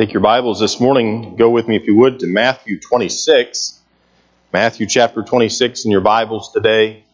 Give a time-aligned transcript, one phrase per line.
[0.00, 3.78] Take your Bibles this morning, go with me, if you would, to Matthew 26.
[4.50, 7.04] Matthew chapter 26 in your Bibles today.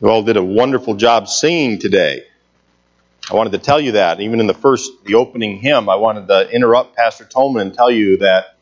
[0.00, 2.22] You all did a wonderful job singing today.
[3.28, 4.20] I wanted to tell you that.
[4.20, 7.90] Even in the first, the opening hymn, I wanted to interrupt Pastor Tolman and tell
[7.90, 8.56] you that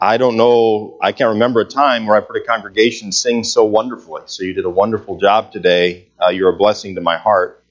[0.00, 3.64] I don't know, I can't remember a time where I've heard a congregation sing so
[3.64, 4.22] wonderfully.
[4.26, 6.08] So you did a wonderful job today.
[6.20, 7.62] Uh, you're a blessing to my heart.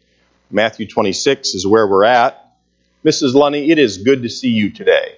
[0.49, 2.42] Matthew 26 is where we're at.
[3.03, 3.33] Mrs.
[3.33, 5.17] Lunny, it is good to see you today.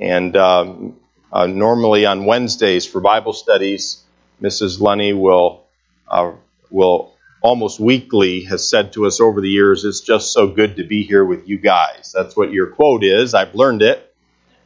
[0.00, 0.96] And um,
[1.30, 4.02] uh, normally on Wednesdays for Bible studies,
[4.40, 4.80] Mrs.
[4.80, 5.64] Lunny will
[6.06, 6.32] uh,
[6.70, 10.84] will almost weekly has said to us over the years, "It's just so good to
[10.84, 13.34] be here with you guys." That's what your quote is.
[13.34, 14.14] I've learned it,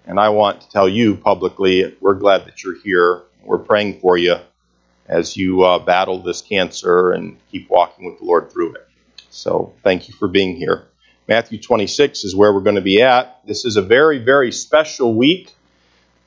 [0.06, 3.22] and I want to tell you publicly, we're glad that you're here.
[3.42, 4.36] We're praying for you
[5.08, 8.88] as you uh, battle this cancer and keep walking with the Lord through it.
[9.30, 10.86] So, thank you for being here.
[11.28, 13.46] Matthew 26 is where we're going to be at.
[13.46, 15.54] This is a very, very special week.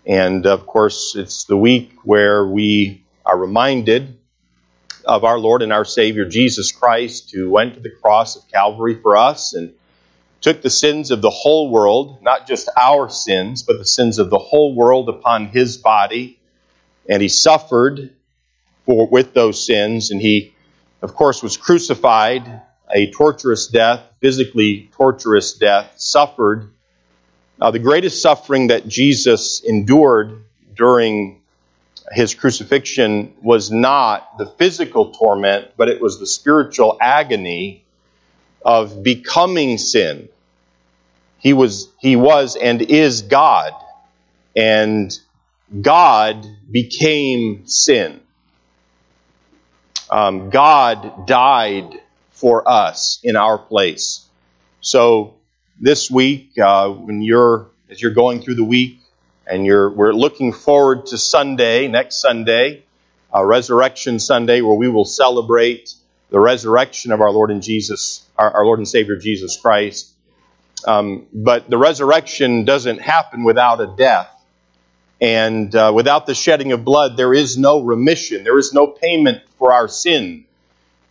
[0.06, 4.18] And of course, it's the week where we are reminded
[5.04, 8.96] of our Lord and our Savior Jesus Christ, who went to the cross of Calvary
[9.02, 9.74] for us and
[10.40, 14.30] took the sins of the whole world, not just our sins, but the sins of
[14.30, 16.40] the whole world upon his body.
[17.10, 18.12] And he suffered
[18.86, 20.12] for, with those sins.
[20.12, 20.54] And he,
[21.02, 22.62] of course, was crucified
[22.94, 26.72] a torturous death, physically torturous death, suffered.
[27.60, 30.44] Uh, the greatest suffering that Jesus endured
[30.76, 31.42] during
[32.12, 37.84] his crucifixion was not the physical torment, but it was the spiritual agony
[38.64, 40.30] of becoming sin.
[41.40, 43.74] He was, he was and is God,
[44.56, 45.18] and
[45.82, 48.22] God became sin.
[50.10, 52.00] Um, God died
[52.36, 54.26] for us in our place.
[54.82, 55.36] So
[55.80, 59.00] this week, uh, when you're as you're going through the week,
[59.48, 62.84] and you're we're looking forward to Sunday, next Sunday,
[63.34, 65.94] uh, Resurrection Sunday, where we will celebrate
[66.30, 70.12] the resurrection of our Lord and Jesus, our, our Lord and Savior Jesus Christ.
[70.86, 74.30] Um, but the resurrection doesn't happen without a death.
[75.22, 78.44] And uh, without the shedding of blood, there is no remission.
[78.44, 80.46] There is no payment for our sin.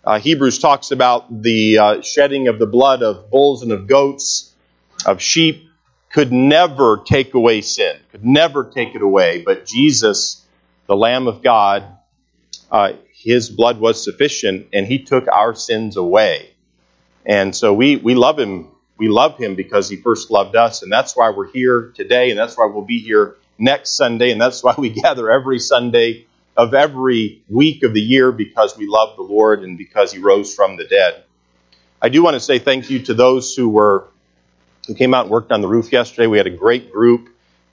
[0.07, 4.55] Uh, Hebrews talks about the uh, shedding of the blood of bulls and of goats,
[5.07, 5.71] of sheep,
[6.13, 9.43] could never take away sin, could never take it away.
[9.43, 10.45] But Jesus,
[10.87, 11.85] the Lamb of God,
[12.71, 16.51] uh, his blood was sufficient and he took our sins away.
[17.25, 18.69] And so we, we love him.
[18.99, 20.83] We love him because he first loved us.
[20.83, 22.31] And that's why we're here today.
[22.31, 24.31] And that's why we'll be here next Sunday.
[24.31, 26.27] And that's why we gather every Sunday
[26.57, 30.55] of every week of the year because we love the Lord and because He rose
[30.55, 31.25] from the dead.
[32.01, 34.09] I do want to say thank you to those who were
[34.87, 36.27] who came out and worked on the roof yesterday.
[36.27, 37.31] We had a great group,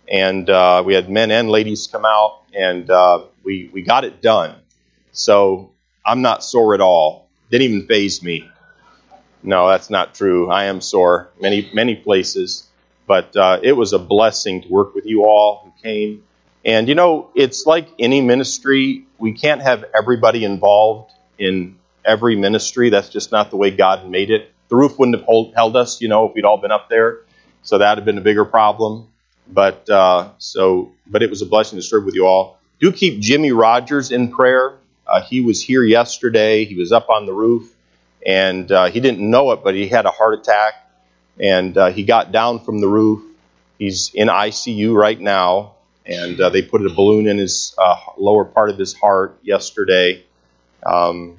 [0.10, 4.22] and uh, we had men and ladies come out, and uh, we we got it
[4.22, 4.56] done.
[5.12, 5.72] So
[6.06, 7.28] I'm not sore at all.
[7.50, 8.50] Didn't even faze me.
[9.44, 10.50] No, that's not true.
[10.50, 12.68] I am sore many many places,
[13.08, 16.24] but uh, it was a blessing to work with you all who came
[16.66, 22.90] and you know, it's like any ministry, we can't have everybody involved in every ministry.
[22.90, 24.52] That's just not the way God made it.
[24.70, 27.20] The roof wouldn't have hold, held us, you know, if we'd all been up there.
[27.64, 29.08] So that would have been a bigger problem.
[29.48, 32.60] But uh, so, but it was a blessing to serve with you all.
[32.80, 34.78] Do keep Jimmy Rogers in prayer.
[35.06, 36.66] Uh, he was here yesterday.
[36.66, 37.76] He was up on the roof,
[38.26, 40.74] and uh, he didn't know it, but he had a heart attack,
[41.40, 43.22] and uh, he got down from the roof.
[43.78, 48.46] He's in ICU right now, and uh, they put a balloon in his uh, lower
[48.46, 50.24] part of his heart yesterday.
[50.84, 51.38] Um,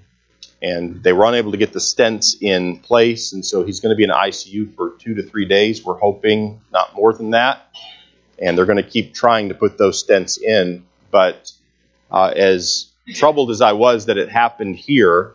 [0.62, 3.96] and they were unable to get the stents in place, and so he's going to
[3.96, 5.84] be in ICU for two to three days.
[5.84, 7.66] We're hoping not more than that,
[8.38, 10.84] and they're going to keep trying to put those stents in.
[11.10, 11.52] But
[12.12, 15.34] uh, as troubled as I was that it happened here,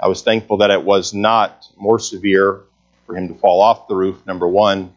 [0.00, 2.60] I was thankful that it was not more severe
[3.06, 4.26] for him to fall off the roof.
[4.26, 4.92] Number one,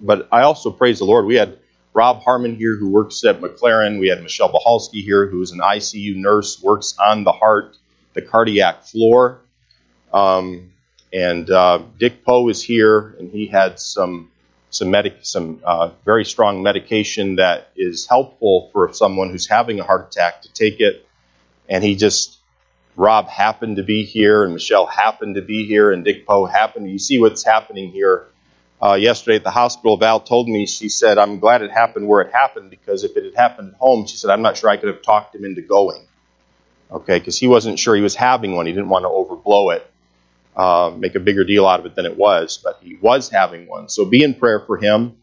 [0.00, 1.26] but I also praise the Lord.
[1.26, 1.58] We had
[1.96, 3.98] Rob Harmon here, who works at McLaren.
[3.98, 7.74] We had Michelle Bahalski here, who is an ICU nurse, works on the heart,
[8.12, 9.40] the cardiac floor.
[10.12, 10.72] Um,
[11.10, 14.30] and uh, Dick Poe is here, and he had some
[14.68, 19.84] some medic some uh, very strong medication that is helpful for someone who's having a
[19.84, 21.08] heart attack to take it.
[21.66, 22.36] And he just
[22.94, 26.90] Rob happened to be here, and Michelle happened to be here, and Dick Poe happened.
[26.90, 28.26] You see what's happening here
[28.82, 32.22] uh, yesterday at the hospital, Val told me, she said, I'm glad it happened where
[32.22, 34.76] it happened because if it had happened at home, she said, I'm not sure I
[34.78, 36.06] could have talked him into going.
[36.90, 38.66] Okay, because he wasn't sure he was having one.
[38.66, 39.84] He didn't want to overblow it.
[40.56, 43.68] uh, make a bigger deal out of it than it was, but he was having
[43.68, 43.88] one.
[43.88, 45.18] So be in prayer for him.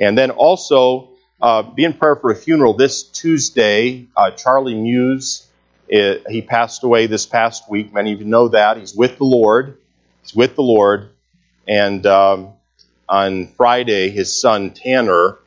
[0.00, 4.08] And then also uh, be in prayer for a funeral this Tuesday.
[4.16, 5.48] Uh, Charlie Muse,
[5.88, 7.92] it, he passed away this past week.
[7.94, 8.78] Many of you know that.
[8.78, 9.78] He's with the Lord.
[10.22, 11.10] He's with the Lord.
[11.68, 12.54] And um,
[13.08, 15.38] on Friday, his son Tanner,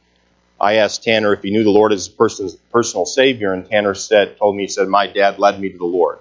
[0.59, 4.37] I asked Tanner if he knew the Lord as his personal Savior, and Tanner said,
[4.37, 6.19] told me, he said, my dad led me to the Lord.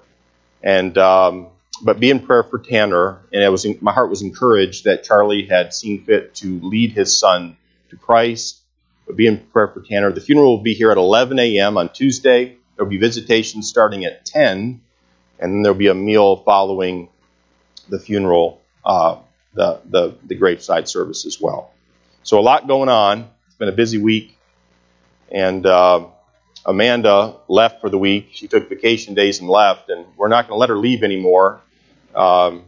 [0.61, 1.47] And um,
[1.81, 5.45] but be in prayer for Tanner, and it was my heart was encouraged that Charlie
[5.45, 7.57] had seen fit to lead his son
[7.89, 8.59] to Christ.
[9.05, 10.11] But be in prayer for Tanner.
[10.11, 11.77] The funeral will be here at 11 a.m.
[11.77, 12.57] on Tuesday.
[12.75, 14.81] There will be visitation starting at 10,
[15.39, 17.09] and then there will be a meal following
[17.89, 19.17] the funeral, uh,
[19.57, 21.73] the, the the graveside service as well.
[22.23, 23.29] So a lot going on.
[23.47, 24.37] It's been a busy week,
[25.31, 25.65] and.
[25.65, 26.05] Uh,
[26.65, 28.31] Amanda left for the week.
[28.33, 31.61] She took vacation days and left, and we're not going to let her leave anymore.
[32.13, 32.65] Um,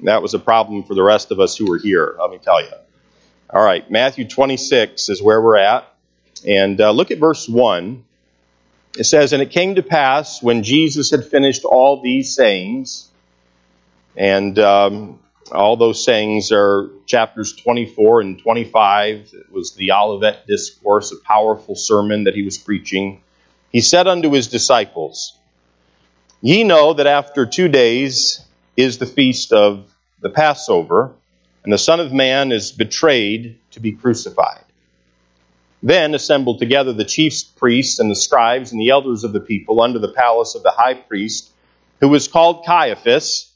[0.00, 2.62] that was a problem for the rest of us who were here, let me tell
[2.62, 2.72] you.
[3.50, 5.86] All right, Matthew 26 is where we're at.
[6.46, 8.04] And uh, look at verse 1.
[8.98, 13.08] It says, And it came to pass when Jesus had finished all these sayings,
[14.16, 15.18] and um,
[15.52, 19.30] all those sayings are chapters 24 and 25.
[19.32, 23.20] It was the Olivet Discourse, a powerful sermon that he was preaching.
[23.70, 25.36] He said unto his disciples,
[26.40, 28.40] Ye know that after two days
[28.76, 31.12] is the feast of the Passover,
[31.62, 34.64] and the Son of Man is betrayed to be crucified.
[35.82, 39.82] Then assembled together the chief priests and the scribes and the elders of the people
[39.82, 41.50] under the palace of the high priest,
[42.00, 43.50] who was called Caiaphas,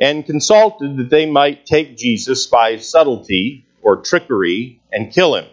[0.00, 5.46] and consulted that they might take Jesus by subtlety or trickery and kill him.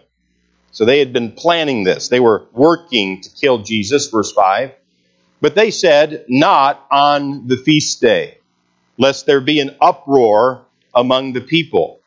[0.72, 2.08] So they had been planning this.
[2.08, 4.72] They were working to kill Jesus, verse 5.
[5.40, 8.38] But they said, Not on the feast day
[8.98, 10.64] lest there be an uproar
[10.94, 12.00] among the people.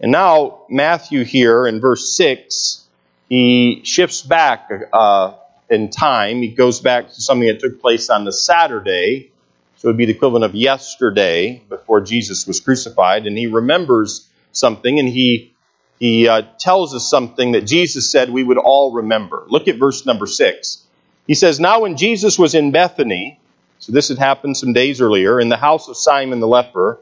[0.00, 2.84] And now, Matthew here in verse 6,
[3.28, 5.34] he shifts back uh,
[5.70, 6.42] in time.
[6.42, 9.32] He goes back to something that took place on the Saturday,
[9.76, 13.26] so it would be the equivalent of yesterday before Jesus was crucified.
[13.26, 15.52] And he remembers something, and he,
[15.98, 19.44] he uh, tells us something that Jesus said we would all remember.
[19.48, 20.82] Look at verse number 6.
[21.26, 23.38] He says, Now when Jesus was in Bethany,
[23.78, 25.38] so this had happened some days earlier.
[25.38, 26.98] In the house of Simon the leper,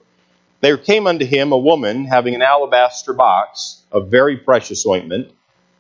[0.61, 5.31] there came unto him a woman having an alabaster box of very precious ointment,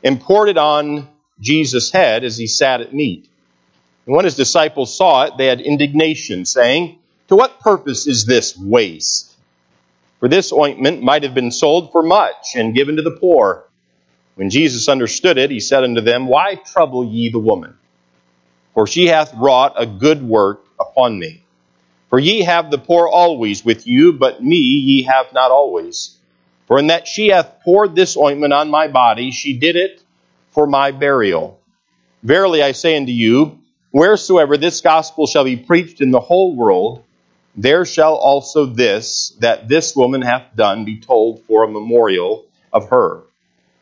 [0.02, 1.08] and poured it on
[1.40, 3.28] Jesus' head as he sat at meat.
[4.06, 6.98] And when his disciples saw it, they had indignation, saying,
[7.28, 9.34] To what purpose is this waste?
[10.20, 13.64] For this ointment might have been sold for much and given to the poor.
[14.34, 17.76] When Jesus understood it, he said unto them, Why trouble ye the woman?
[18.74, 21.42] For she hath wrought a good work upon me.
[22.10, 26.16] For ye have the poor always with you, but me ye have not always.
[26.66, 30.02] For in that she hath poured this ointment on my body, she did it
[30.50, 31.60] for my burial.
[32.22, 33.58] Verily I say unto you,
[33.94, 37.04] wheresoever this gospel shall be preached in the whole world,
[37.54, 42.88] there shall also this, that this woman hath done, be told for a memorial of
[42.88, 43.22] her.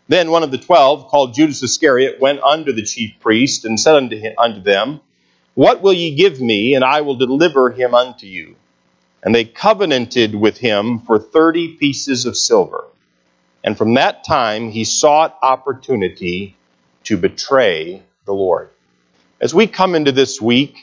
[0.08, 3.96] Then one of the twelve, called Judas Iscariot, went unto the chief priest and said
[3.96, 5.00] unto, him, unto them,
[5.54, 8.56] what will ye give me, and I will deliver him unto you?
[9.22, 12.84] And they covenanted with him for thirty pieces of silver.
[13.64, 16.54] And from that time he sought opportunity
[17.04, 18.68] to betray the Lord.
[19.42, 20.76] As we come into this week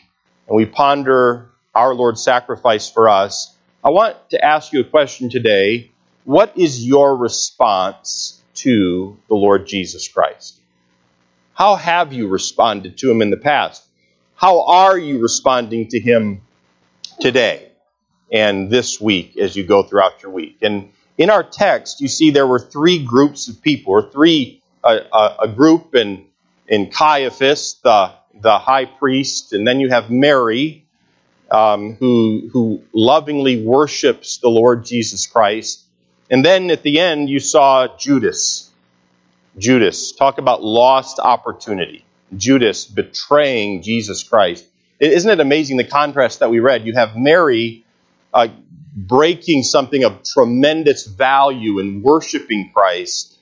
[0.45, 5.29] and we ponder our Lord's sacrifice for us, I want to ask you a question
[5.29, 5.91] today.
[6.25, 10.59] What is your response to the Lord Jesus Christ?
[11.53, 13.81] How have you responded to him in the past?
[14.35, 16.41] How are you responding to Him
[17.21, 17.71] today
[18.29, 20.57] and this week as you go throughout your week?
[20.61, 25.35] And in our text, you see there were three groups of people, or three, uh,
[25.41, 26.25] a group in,
[26.67, 30.85] in Caiaphas, the, the high priest, and then you have Mary,
[31.51, 35.83] um, who, who lovingly worships the Lord Jesus Christ.
[36.29, 38.69] And then at the end, you saw Judas.
[39.57, 40.11] Judas.
[40.11, 42.05] Talk about lost opportunity.
[42.35, 44.65] Judas betraying Jesus Christ.
[44.99, 46.85] Isn't it amazing the contrast that we read?
[46.85, 47.85] You have Mary
[48.33, 48.49] uh,
[48.95, 53.37] breaking something of tremendous value and worshiping Christ,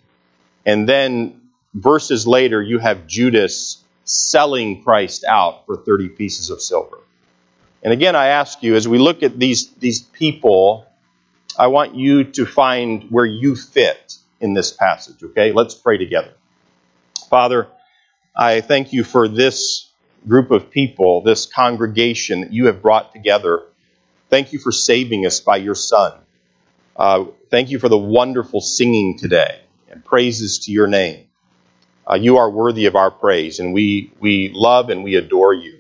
[0.66, 1.42] and then
[1.74, 6.98] verses later, you have Judas selling Christ out for 30 pieces of silver.
[7.84, 10.86] And again, I ask you, as we look at these, these people,
[11.58, 15.52] I want you to find where you fit in this passage, okay?
[15.52, 16.32] Let's pray together.
[17.30, 17.68] Father,
[18.36, 19.90] I thank you for this
[20.28, 23.64] group of people, this congregation that you have brought together.
[24.30, 26.14] Thank you for saving us by your Son.
[26.96, 31.27] Uh, thank you for the wonderful singing today and praises to your name.
[32.10, 35.80] Uh, you are worthy of our praise, and we, we love and we adore you.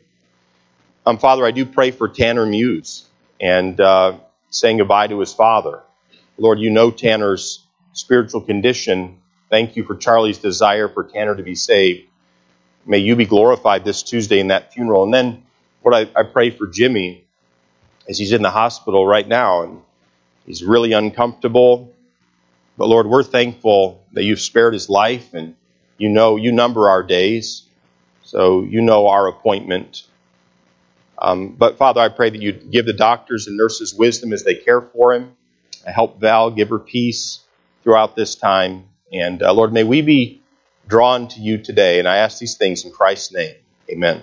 [1.05, 3.05] Um, Father, I do pray for Tanner Muse
[3.39, 4.17] and uh,
[4.50, 5.81] saying goodbye to his father.
[6.38, 9.19] Lord, you know Tanner's spiritual condition.
[9.50, 12.10] Thank you for Charlie's desire for Tanner to be saved.
[12.86, 15.03] May you be glorified this Tuesday in that funeral.
[15.03, 15.43] And then,
[15.84, 17.25] Lord, I, I pray for Jimmy
[18.10, 19.81] as he's in the hospital right now and
[20.46, 21.93] he's really uncomfortable.
[22.77, 25.55] But Lord, we're thankful that you've spared his life and
[25.97, 27.63] you know, you number our days,
[28.23, 30.03] so you know our appointment.
[31.17, 34.55] Um, but Father, I pray that you give the doctors and nurses wisdom as they
[34.55, 35.35] care for him.
[35.85, 37.39] Help Val, give her peace
[37.83, 38.85] throughout this time.
[39.11, 40.41] And uh, Lord, may we be
[40.87, 41.99] drawn to you today.
[41.99, 43.55] And I ask these things in Christ's name.
[43.89, 44.21] Amen.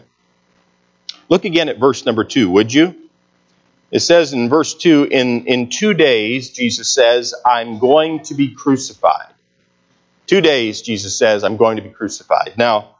[1.28, 2.94] Look again at verse number two, would you?
[3.90, 8.52] It says in verse 2 in, in two days, Jesus says, I'm going to be
[8.52, 9.33] crucified.
[10.26, 12.54] Two days, Jesus says, I'm going to be crucified.
[12.56, 12.96] Now,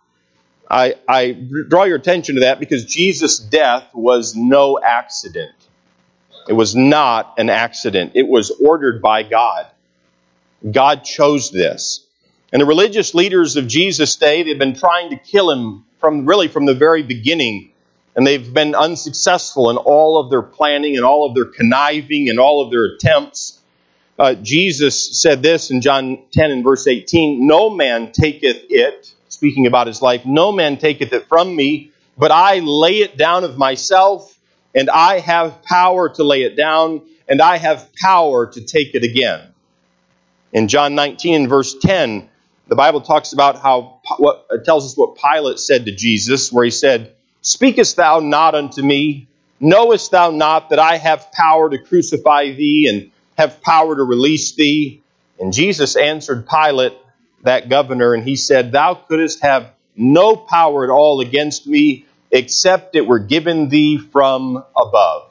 [0.70, 1.32] I, I
[1.68, 5.52] draw your attention to that because Jesus' death was no accident.
[6.48, 8.12] It was not an accident.
[8.14, 9.66] It was ordered by God.
[10.70, 12.06] God chose this.
[12.52, 16.48] And the religious leaders of Jesus' day, they've been trying to kill him from really
[16.48, 17.72] from the very beginning.
[18.14, 22.38] And they've been unsuccessful in all of their planning and all of their conniving and
[22.38, 23.58] all of their attempts.
[24.18, 29.66] Uh, Jesus said this in John 10 and verse 18 No man taketh it, speaking
[29.66, 33.58] about his life, no man taketh it from me, but I lay it down of
[33.58, 34.38] myself,
[34.74, 39.02] and I have power to lay it down, and I have power to take it
[39.02, 39.40] again.
[40.52, 42.28] In John 19 and verse 10,
[42.68, 46.64] the Bible talks about how what it tells us what Pilate said to Jesus, where
[46.64, 49.26] he said, Speakest thou not unto me?
[49.58, 54.52] Knowest thou not that I have power to crucify thee and have power to release
[54.52, 55.02] thee?
[55.38, 56.94] And Jesus answered Pilate,
[57.44, 62.96] that governor, and he said, Thou couldst have no power at all against me, except
[62.96, 65.30] it were given thee from above.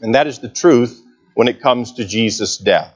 [0.00, 1.02] And that is the truth
[1.34, 2.94] when it comes to Jesus' death.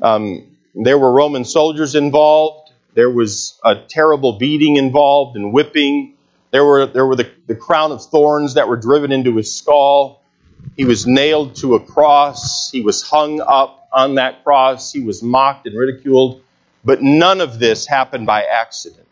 [0.00, 2.72] Um, there were Roman soldiers involved.
[2.94, 6.14] There was a terrible beating involved and whipping.
[6.52, 10.22] There were, there were the, the crown of thorns that were driven into his skull.
[10.76, 12.70] He was nailed to a cross.
[12.70, 14.92] He was hung up on that cross.
[14.92, 16.42] He was mocked and ridiculed.
[16.84, 19.06] But none of this happened by accident.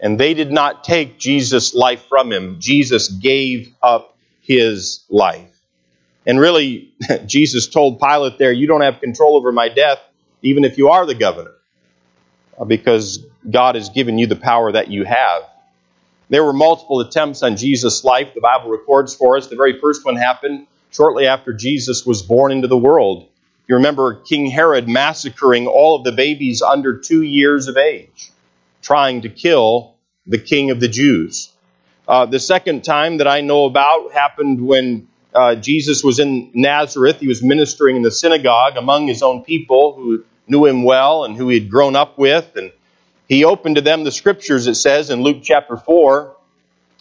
[0.00, 2.56] And they did not take Jesus' life from him.
[2.58, 5.54] Jesus gave up his life.
[6.26, 6.92] And really,
[7.26, 9.98] Jesus told Pilate there, You don't have control over my death,
[10.42, 11.54] even if you are the governor,
[12.66, 15.42] because God has given you the power that you have.
[16.28, 18.34] There were multiple attempts on Jesus' life.
[18.34, 19.46] The Bible records for us.
[19.46, 23.28] The very first one happened shortly after Jesus was born into the world.
[23.66, 28.30] You remember King Herod massacring all of the babies under two years of age,
[28.82, 29.94] trying to kill
[30.26, 31.52] the king of the Jews.
[32.06, 37.20] Uh, the second time that I know about happened when uh, Jesus was in Nazareth.
[37.20, 41.36] He was ministering in the synagogue among his own people who knew him well and
[41.36, 42.56] who he had grown up with.
[42.56, 42.72] And
[43.28, 46.36] he opened to them the scriptures, it says in Luke chapter 4,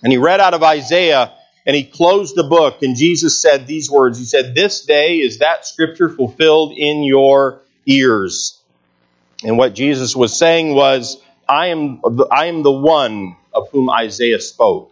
[0.04, 1.34] and he read out of Isaiah
[1.66, 2.82] and he closed the book.
[2.82, 7.62] And Jesus said these words He said, This day is that scripture fulfilled in your
[7.86, 8.62] ears.
[9.44, 14.40] And what Jesus was saying was, I am, I am the one of whom Isaiah
[14.40, 14.92] spoke.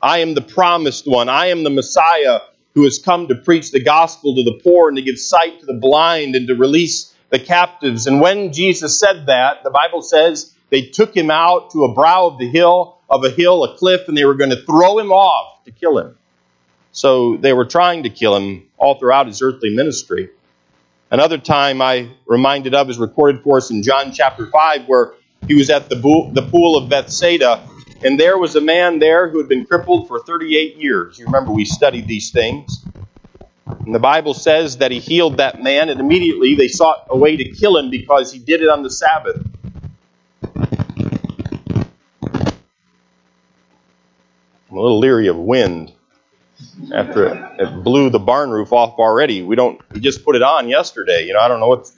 [0.00, 1.28] I am the promised one.
[1.28, 2.40] I am the Messiah
[2.74, 5.66] who has come to preach the gospel to the poor and to give sight to
[5.66, 8.06] the blind and to release the captives.
[8.06, 12.26] And when Jesus said that, the Bible says they took him out to a brow
[12.26, 15.12] of the hill, of a hill, a cliff, and they were going to throw him
[15.12, 16.16] off to kill him.
[16.92, 20.30] So they were trying to kill him all throughout his earthly ministry.
[21.10, 25.14] Another time I reminded of is recorded for us in John chapter 5, where
[25.46, 27.68] he was at the pool of Bethsaida,
[28.02, 31.18] and there was a man there who had been crippled for 38 years.
[31.18, 32.84] You remember we studied these things.
[33.66, 37.36] And the Bible says that he healed that man, and immediately they sought a way
[37.36, 39.44] to kill him because he did it on the Sabbath.
[44.80, 45.92] A little leery of wind
[46.92, 49.42] after it, it, blew the barn roof off already.
[49.42, 49.80] We don't.
[49.92, 51.26] We just put it on yesterday.
[51.26, 51.90] You know, I don't know what.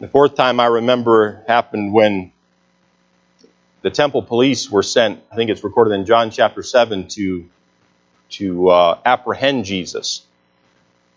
[0.00, 2.32] The fourth time I remember happened when
[3.82, 5.20] the temple police were sent.
[5.32, 7.48] I think it's recorded in John chapter seven to
[8.30, 10.26] to uh, apprehend Jesus,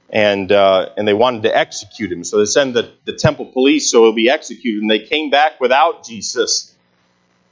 [0.10, 2.24] and uh, and they wanted to execute him.
[2.24, 4.82] So they send the, the temple police so he'll be executed.
[4.82, 6.71] And they came back without Jesus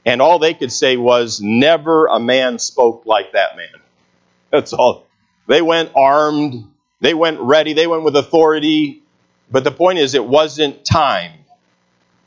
[0.06, 3.80] and all they could say was, Never a man spoke like that man.
[4.50, 5.06] That's all.
[5.48, 6.64] They went armed
[7.00, 9.02] They went ready, they went with authority,
[9.50, 11.32] but the point is, it wasn't time.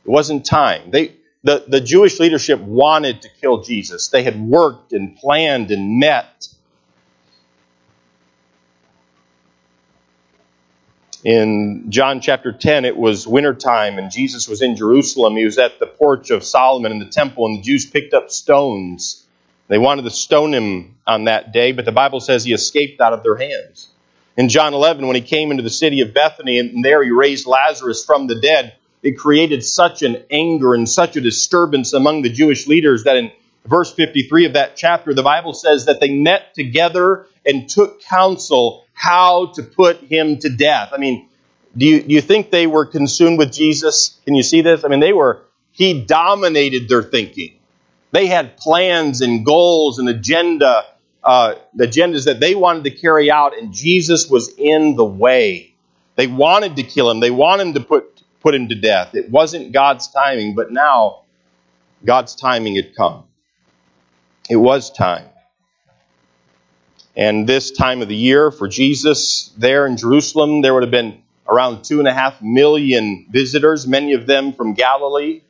[0.04, 0.90] It wasn't time.
[0.90, 4.08] They, the, the Jewish leadership wanted to kill Jesus.
[4.08, 6.48] They had worked and planned and met.
[11.24, 15.36] In John chapter 10, it was wintertime, and Jesus was in Jerusalem.
[15.36, 18.30] He was at the porch of Solomon in the temple, and the Jews picked up
[18.30, 19.24] stones.
[19.68, 23.14] They wanted to stone him on that day, but the Bible says he escaped out
[23.14, 23.88] of their hands.
[24.36, 27.46] In John 11, when he came into the city of Bethany, and there he raised
[27.46, 32.30] Lazarus from the dead, it created such an anger and such a disturbance among the
[32.30, 33.32] Jewish leaders that in
[33.64, 38.84] verse 53 of that chapter, the Bible says that they met together and took counsel
[38.92, 40.90] how to put him to death.
[40.92, 41.28] I mean,
[41.76, 44.18] do you, do you think they were consumed with Jesus?
[44.24, 44.84] Can you see this?
[44.84, 47.58] I mean, they were, he dominated their thinking.
[48.12, 50.84] They had plans and goals and agenda,
[51.24, 55.74] uh, agendas that they wanted to carry out, and Jesus was in the way.
[56.14, 57.18] They wanted to kill him.
[57.18, 59.16] They wanted to put, put him to death.
[59.16, 61.22] It wasn't God's timing, but now
[62.04, 63.24] God's timing had come.
[64.48, 65.26] It was time.
[67.16, 71.22] And this time of the year for Jesus there in Jerusalem, there would have been
[71.48, 75.42] around two and a half million visitors, many of them from Galilee,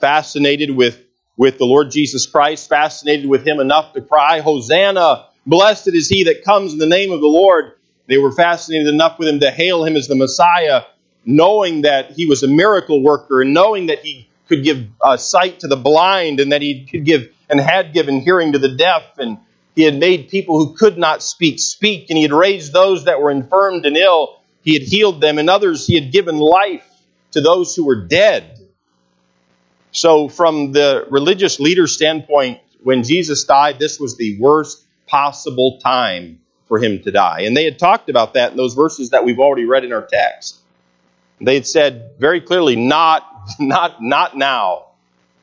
[0.00, 1.02] fascinated with,
[1.36, 5.26] with the Lord Jesus Christ, fascinated with him enough to cry, Hosanna!
[5.44, 7.72] Blessed is he that comes in the name of the Lord.
[8.06, 10.82] They were fascinated enough with him to hail him as the Messiah,
[11.24, 15.60] knowing that he was a miracle worker and knowing that he could give uh, sight
[15.60, 19.18] to the blind and that he could give and had given hearing to the deaf
[19.18, 19.38] and
[19.76, 23.20] he had made people who could not speak speak, and he had raised those that
[23.20, 24.40] were infirmed and ill.
[24.62, 26.84] He had healed them, and others he had given life
[27.32, 28.58] to those who were dead.
[29.92, 36.40] So, from the religious leader standpoint, when Jesus died, this was the worst possible time
[36.68, 37.42] for him to die.
[37.42, 40.06] And they had talked about that in those verses that we've already read in our
[40.06, 40.58] text.
[41.40, 43.24] They had said very clearly, not,
[43.60, 44.84] not, not now.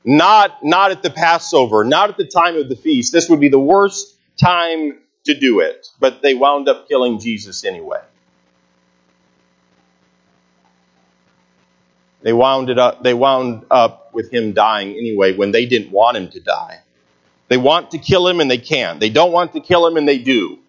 [0.03, 3.13] Not, not at the Passover, not at the time of the feast.
[3.13, 7.63] This would be the worst time to do it, but they wound up killing Jesus
[7.63, 8.01] anyway.
[12.21, 16.15] They wound, it up, they wound up with him dying anyway when they didn't want
[16.15, 16.79] him to die.
[17.49, 18.99] They want to kill him and they can't.
[18.99, 20.59] They don't want to kill him and they do.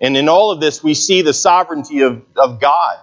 [0.00, 2.98] And in all of this, we see the sovereignty of, of God.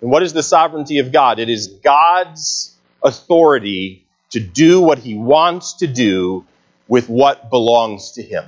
[0.00, 1.38] And what is the sovereignty of God?
[1.38, 6.44] It is God's authority to do what he wants to do
[6.88, 8.44] with what belongs to him.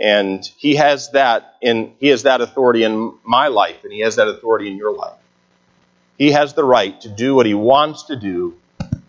[0.00, 4.16] And he has that in he has that authority in my life, and he has
[4.16, 5.18] that authority in your life.
[6.18, 8.56] He has the right to do what he wants to do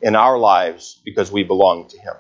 [0.02, 2.16] in our lives because we belong to him.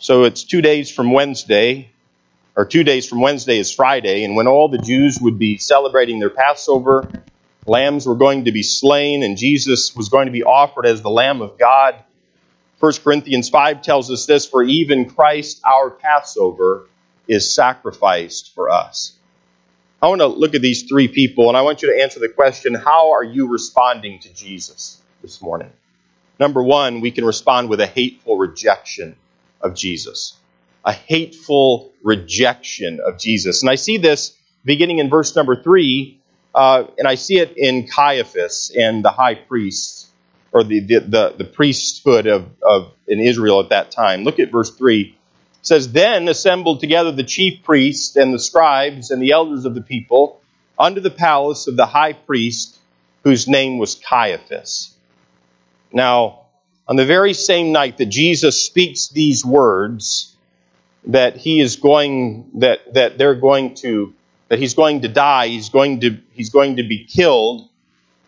[0.00, 1.90] So it's two days from Wednesday,
[2.56, 6.18] or two days from Wednesday is Friday, and when all the Jews would be celebrating
[6.18, 7.06] their Passover,
[7.66, 11.10] lambs were going to be slain, and Jesus was going to be offered as the
[11.10, 11.96] Lamb of God
[12.80, 16.88] 1 Corinthians 5 tells us this For even Christ, our Passover,
[17.28, 19.12] is sacrificed for us.
[20.02, 22.28] I want to look at these three people and I want you to answer the
[22.30, 25.70] question how are you responding to Jesus this morning?
[26.38, 29.14] Number one, we can respond with a hateful rejection
[29.60, 30.38] of Jesus.
[30.82, 33.62] A hateful rejection of Jesus.
[33.62, 36.18] And I see this beginning in verse number three,
[36.54, 40.09] uh, and I see it in Caiaphas and the high priests
[40.52, 44.24] or the, the, the, the priesthood of, of in Israel at that time.
[44.24, 45.02] Look at verse 3.
[45.02, 45.14] It
[45.62, 49.82] says, Then assembled together the chief priests and the scribes and the elders of the
[49.82, 50.40] people
[50.78, 52.78] unto the palace of the high priest,
[53.22, 54.94] whose name was Caiaphas.
[55.92, 56.46] Now,
[56.88, 60.34] on the very same night that Jesus speaks these words,
[61.06, 64.14] that he is going, that, that they're going to,
[64.48, 67.68] that he's going to die, he's going to, he's going to be killed,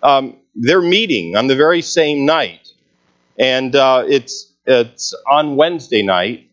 [0.02, 2.68] um, they're meeting on the very same night.
[3.38, 6.48] And uh, it's, it's on Wednesday night.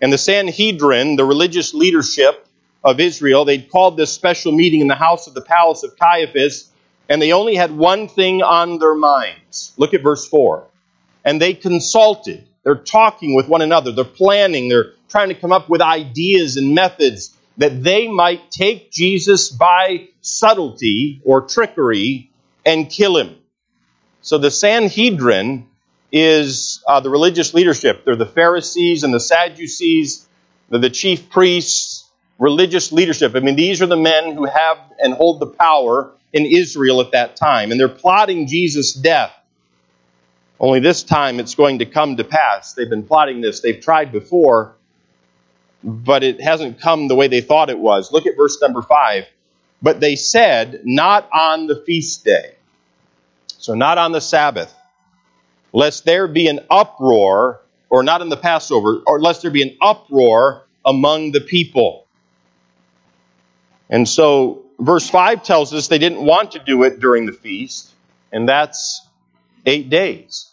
[0.00, 2.46] And the Sanhedrin, the religious leadership
[2.82, 6.70] of Israel, they'd called this special meeting in the house of the palace of Caiaphas,
[7.08, 9.72] and they only had one thing on their minds.
[9.76, 10.66] Look at verse 4.
[11.24, 12.46] And they consulted.
[12.62, 13.92] They're talking with one another.
[13.92, 14.68] They're planning.
[14.68, 20.08] They're trying to come up with ideas and methods that they might take Jesus by
[20.22, 22.30] subtlety or trickery
[22.64, 23.36] and kill him.
[24.22, 25.66] So the Sanhedrin
[26.12, 28.04] is uh, the religious leadership.
[28.04, 30.28] They're the Pharisees and the Sadducees,
[30.68, 32.04] they're the chief priests,
[32.38, 33.34] religious leadership.
[33.36, 37.12] I mean, these are the men who have and hold the power in Israel at
[37.12, 37.70] that time.
[37.70, 39.32] And they're plotting Jesus' death.
[40.60, 42.74] Only this time it's going to come to pass.
[42.74, 44.76] They've been plotting this, they've tried before.
[45.82, 48.12] but it hasn't come the way they thought it was.
[48.12, 49.24] Look at verse number 5.
[49.82, 52.56] But they said, Not on the feast day.
[53.60, 54.74] So, not on the Sabbath,
[55.74, 59.76] lest there be an uproar, or not in the Passover, or lest there be an
[59.82, 62.06] uproar among the people.
[63.90, 67.90] And so, verse 5 tells us they didn't want to do it during the feast,
[68.32, 69.06] and that's
[69.66, 70.50] eight days.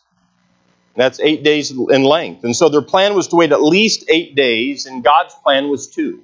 [0.97, 2.43] That's eight days in length.
[2.43, 5.87] And so their plan was to wait at least eight days, and God's plan was
[5.87, 6.23] two.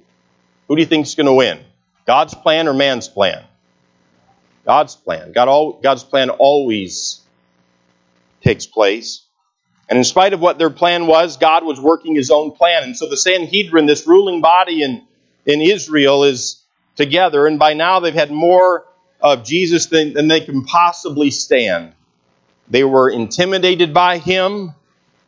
[0.68, 1.60] Who do you think is going to win?
[2.06, 3.42] God's plan or man's plan?
[4.64, 5.32] God's plan.
[5.32, 7.20] God all, God's plan always
[8.42, 9.22] takes place.
[9.88, 12.84] And in spite of what their plan was, God was working his own plan.
[12.84, 15.02] And so the Sanhedrin, this ruling body in,
[15.44, 16.62] in Israel, is
[16.96, 17.46] together.
[17.46, 18.86] And by now they've had more
[19.20, 21.92] of Jesus than, than they can possibly stand.
[22.68, 24.74] They were intimidated by him,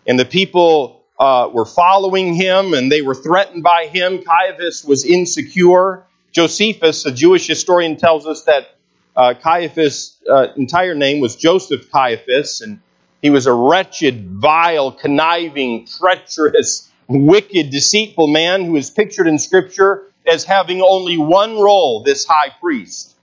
[0.07, 4.23] and the people uh, were following him, and they were threatened by him.
[4.23, 6.05] Caiaphas was insecure.
[6.33, 8.76] Josephus, a Jewish historian, tells us that
[9.17, 12.81] uh, Caiaphas' uh, entire name was Joseph Caiaphas, and
[13.23, 20.13] he was a wretched, vile, conniving, treacherous, wicked, deceitful man who is pictured in Scripture
[20.27, 23.15] as having only one role, this high priest.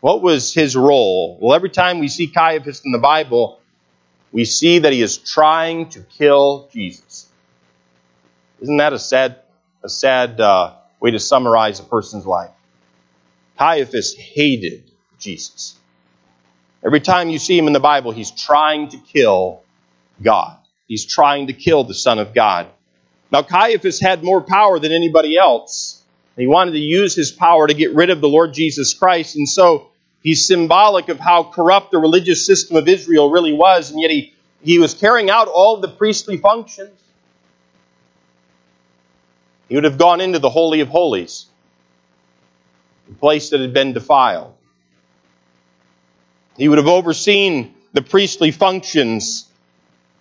[0.00, 1.38] What was his role?
[1.40, 3.60] Well, every time we see Caiaphas in the Bible,
[4.32, 7.28] we see that he is trying to kill Jesus.
[8.60, 9.36] Isn't that a sad,
[9.84, 12.50] a sad uh, way to summarize a person's life?
[13.58, 14.89] Caiaphas hated
[15.20, 15.76] Jesus.
[16.84, 19.62] Every time you see him in the Bible, he's trying to kill
[20.22, 20.56] God.
[20.88, 22.68] He's trying to kill the Son of God.
[23.30, 26.02] Now, Caiaphas had more power than anybody else.
[26.36, 29.36] He wanted to use his power to get rid of the Lord Jesus Christ.
[29.36, 29.90] And so
[30.22, 34.34] He's symbolic of how corrupt the religious system of Israel really was, and yet he,
[34.60, 36.90] he was carrying out all the priestly functions.
[39.68, 41.46] He would have gone into the Holy of Holies,
[43.08, 44.54] the place that had been defiled.
[46.60, 49.50] He would have overseen the priestly functions.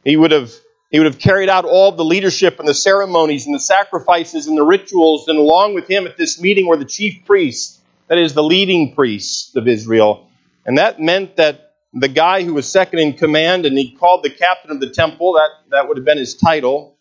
[0.06, 0.54] He would have,
[0.90, 4.58] he would have carried out all the leadership and the ceremonies and the sacrifices and
[4.58, 8.34] the rituals, and along with him at this meeting were the chief priests that is,
[8.34, 10.30] the leading priests of Israel.
[10.66, 14.30] And that meant that the guy who was second in command, and he called the
[14.30, 16.96] captain of the temple, that, that would have been his title,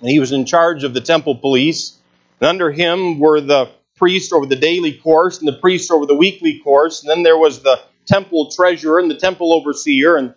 [0.00, 1.98] and he was in charge of the temple police.
[2.40, 6.14] And under him were the priest over the daily course, and the priest over the
[6.14, 10.34] weekly course, and then there was the temple treasurer and the temple overseer, and,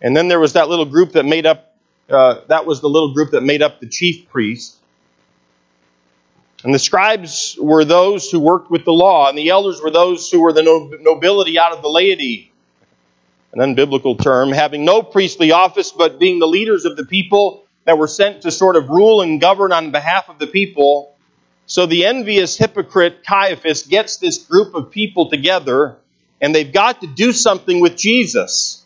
[0.00, 1.76] and then there was that little group that made up,
[2.10, 4.76] uh, that was the little group that made up the chief priest.
[6.64, 10.30] And the scribes were those who worked with the law, and the elders were those
[10.30, 10.62] who were the
[11.02, 12.50] nobility out of the laity.
[13.52, 17.98] An unbiblical term, having no priestly office, but being the leaders of the people that
[17.98, 21.14] were sent to sort of rule and govern on behalf of the people.
[21.66, 25.98] So the envious hypocrite Caiaphas gets this group of people together,
[26.40, 28.84] and they've got to do something with Jesus.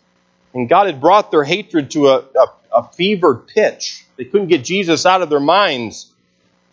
[0.53, 4.05] And God had brought their hatred to a, a, a fevered pitch.
[4.17, 6.11] They couldn't get Jesus out of their minds.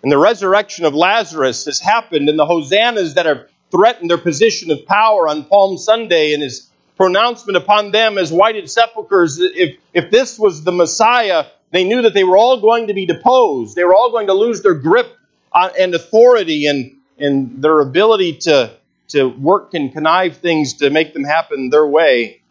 [0.03, 4.71] And the resurrection of Lazarus has happened, and the hosannas that have threatened their position
[4.71, 10.11] of power on Palm Sunday and his pronouncement upon them as whited sepulchres, if, if
[10.11, 13.77] this was the Messiah, they knew that they were all going to be deposed.
[13.77, 15.15] They were all going to lose their grip
[15.53, 18.77] on, and authority and, and their ability to,
[19.09, 22.43] to work and connive things to make them happen their way.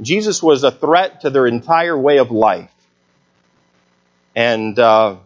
[0.00, 2.70] Jesus was a threat to their entire way of life.
[4.34, 5.16] And uh,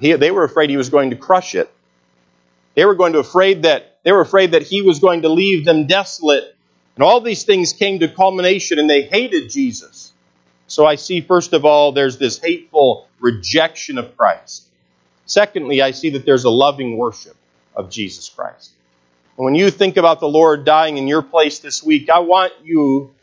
[0.00, 1.72] he, they were afraid he was going to crush it.
[2.74, 5.64] They were going to afraid that they were afraid that he was going to leave
[5.64, 6.56] them desolate.
[6.96, 10.12] And all these things came to culmination and they hated Jesus.
[10.66, 14.66] So I see first of all there's this hateful rejection of Christ.
[15.26, 17.36] Secondly, I see that there's a loving worship
[17.76, 18.72] of Jesus Christ.
[19.36, 22.52] And when you think about the Lord dying in your place this week, I want
[22.62, 23.14] you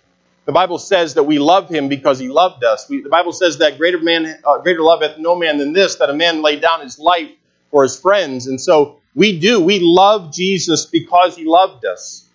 [0.49, 2.89] the Bible says that we love him because he loved us.
[2.89, 5.97] We, the Bible says that greater man, uh, greater love hath no man than this,
[5.97, 7.29] that a man laid down his life
[7.69, 8.47] for his friends.
[8.47, 9.59] And so we do.
[9.59, 12.27] We love Jesus because he loved us.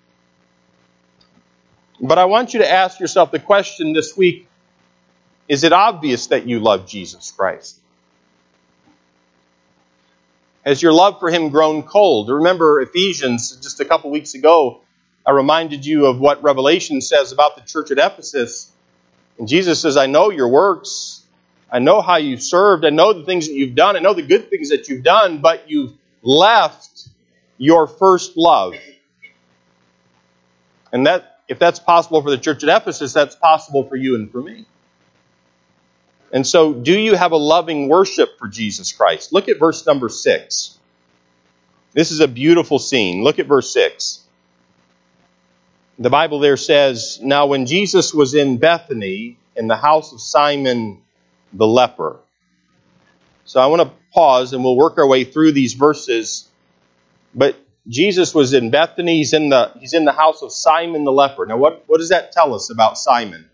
[2.00, 4.46] But I want you to ask yourself the question this week
[5.48, 7.80] is it obvious that you love Jesus Christ?
[10.64, 12.30] Has your love for him grown cold?
[12.30, 14.80] Remember Ephesians just a couple weeks ago
[15.26, 18.70] I reminded you of what Revelation says about the church at Ephesus.
[19.38, 21.22] And Jesus says, I know your works.
[21.70, 22.84] I know how you served.
[22.84, 23.96] I know the things that you've done.
[23.96, 27.08] I know the good things that you've done, but you've left
[27.56, 28.74] your first love.
[30.92, 34.30] And that, if that's possible for the church at Ephesus, that's possible for you and
[34.30, 34.66] for me.
[36.34, 39.32] And so, do you have a loving worship for Jesus Christ?
[39.32, 40.78] Look at verse number 6.
[41.92, 43.22] This is a beautiful scene.
[43.22, 44.20] Look at verse 6.
[46.00, 51.02] The Bible there says, Now when Jesus was in Bethany, in the house of Simon
[51.52, 52.18] the leper.
[53.44, 56.48] So I want to pause and we'll work our way through these verses.
[57.32, 61.12] But Jesus was in Bethany, he's in the, he's in the house of Simon the
[61.12, 61.46] leper.
[61.46, 63.48] Now, what, what does that tell us about Simon?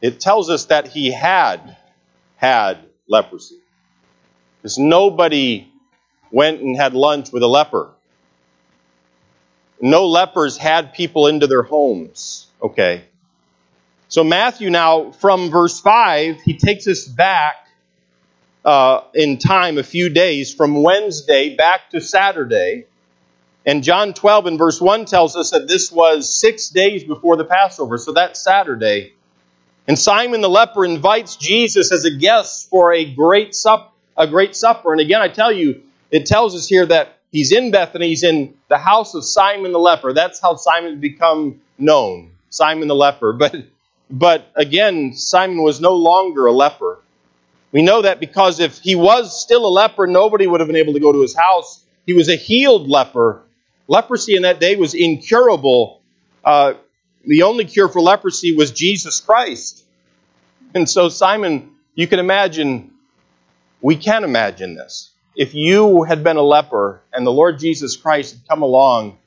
[0.00, 1.76] It tells us that he had
[2.36, 3.58] had leprosy.
[4.62, 5.72] Because nobody
[6.30, 7.90] went and had lunch with a leper.
[9.80, 12.46] No lepers had people into their homes.
[12.62, 13.04] Okay.
[14.08, 17.56] So Matthew now, from verse 5, he takes us back
[18.64, 22.86] uh, in time a few days from Wednesday back to Saturday.
[23.66, 27.44] And John 12 in verse 1 tells us that this was six days before the
[27.44, 29.12] Passover, so that's Saturday.
[29.88, 34.54] And Simon the leper invites Jesus as a guest for a great sup, a great
[34.54, 34.92] supper.
[34.92, 38.54] And again, I tell you, it tells us here that he's in Bethany, he's in
[38.68, 40.12] the house of Simon the leper.
[40.12, 43.32] That's how Simon become known, Simon the leper.
[43.32, 43.56] But
[44.10, 46.98] but again, Simon was no longer a leper.
[47.72, 50.94] We know that because if he was still a leper, nobody would have been able
[50.94, 51.84] to go to his house.
[52.06, 53.42] He was a healed leper.
[53.86, 56.00] Leprosy in that day was incurable.
[56.44, 56.74] Uh,
[57.28, 59.84] the only cure for leprosy was Jesus Christ.
[60.74, 62.90] And so, Simon, you can imagine,
[63.82, 65.10] we can imagine this.
[65.36, 69.18] If you had been a leper and the Lord Jesus Christ had come along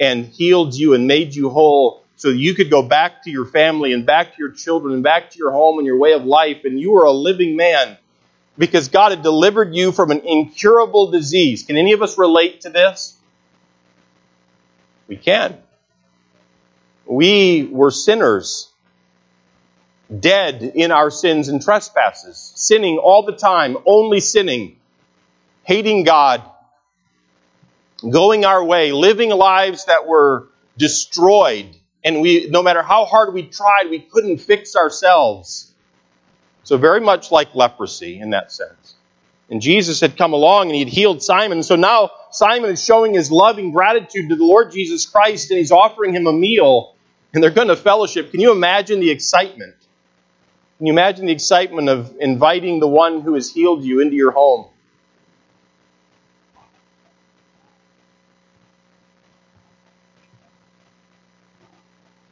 [0.00, 3.92] and healed you and made you whole so you could go back to your family
[3.92, 6.64] and back to your children and back to your home and your way of life,
[6.64, 7.96] and you were a living man
[8.58, 11.62] because God had delivered you from an incurable disease.
[11.62, 13.16] Can any of us relate to this?
[15.08, 15.58] We can.
[17.10, 18.68] We were sinners,
[20.16, 24.76] dead in our sins and trespasses, sinning all the time, only sinning,
[25.64, 26.40] hating God,
[28.08, 31.74] going our way, living lives that were destroyed.
[32.04, 35.72] And we, no matter how hard we tried, we couldn't fix ourselves.
[36.62, 38.94] So, very much like leprosy in that sense.
[39.50, 41.64] And Jesus had come along and he had healed Simon.
[41.64, 45.72] So now Simon is showing his loving gratitude to the Lord Jesus Christ and he's
[45.72, 46.94] offering him a meal
[47.32, 48.30] and they're going to fellowship.
[48.30, 49.74] Can you imagine the excitement?
[50.78, 54.30] Can you imagine the excitement of inviting the one who has healed you into your
[54.30, 54.66] home?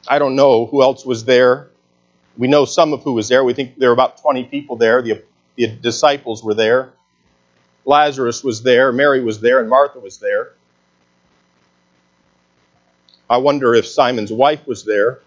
[0.07, 1.69] I don't know who else was there.
[2.35, 3.43] We know some of who was there.
[3.43, 5.03] We think there were about 20 people there.
[5.03, 5.23] The,
[5.55, 6.93] the disciples were there.
[7.85, 8.91] Lazarus was there.
[8.91, 9.59] Mary was there.
[9.59, 10.53] And Martha was there.
[13.29, 15.19] I wonder if Simon's wife was there.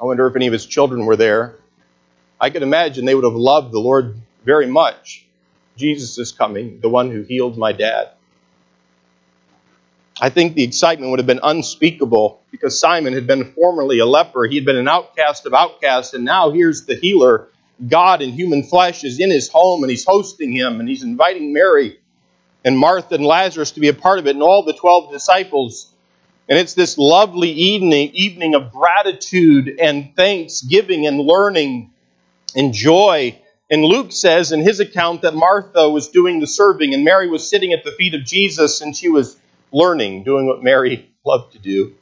[0.00, 1.56] I wonder if any of his children were there.
[2.40, 5.24] I can imagine they would have loved the Lord very much.
[5.76, 8.10] Jesus is coming, the one who healed my dad.
[10.20, 14.46] I think the excitement would have been unspeakable because Simon had been formerly a leper.
[14.46, 17.48] He had been an outcast of outcasts, and now here's the healer.
[17.86, 21.52] God in human flesh is in his home, and he's hosting him, and he's inviting
[21.52, 22.00] Mary
[22.64, 25.94] and Martha and Lazarus to be a part of it, and all the 12 disciples.
[26.48, 31.90] And it's this lovely evening, evening of gratitude and thanksgiving and learning
[32.56, 33.38] and joy.
[33.70, 37.48] And Luke says in his account that Martha was doing the serving, and Mary was
[37.48, 39.36] sitting at the feet of Jesus, and she was
[39.72, 41.94] learning, doing what Mary loved to do.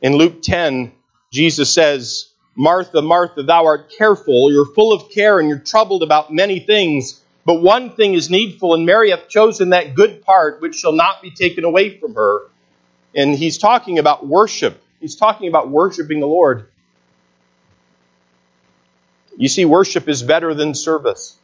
[0.00, 0.90] In Luke 10,
[1.30, 6.32] Jesus says, Martha, Martha, thou art careful, you're full of care, and you're troubled about
[6.32, 7.20] many things.
[7.44, 11.20] But one thing is needful, and Mary hath chosen that good part which shall not
[11.20, 12.44] be taken away from her.
[13.14, 14.82] And he's talking about worship.
[15.00, 16.68] He's talking about worshiping the Lord.
[19.36, 21.36] You see, worship is better than service.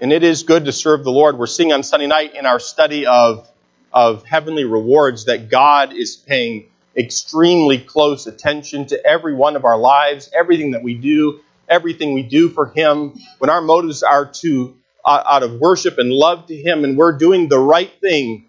[0.00, 1.38] And it is good to serve the Lord.
[1.38, 3.48] We're seeing on Sunday night in our study of,
[3.92, 9.78] of heavenly rewards that God is paying extremely close attention to every one of our
[9.78, 13.18] lives, everything that we do, everything we do for Him.
[13.38, 17.16] When our motives are to uh, out of worship and love to Him, and we're
[17.16, 18.46] doing the right thing,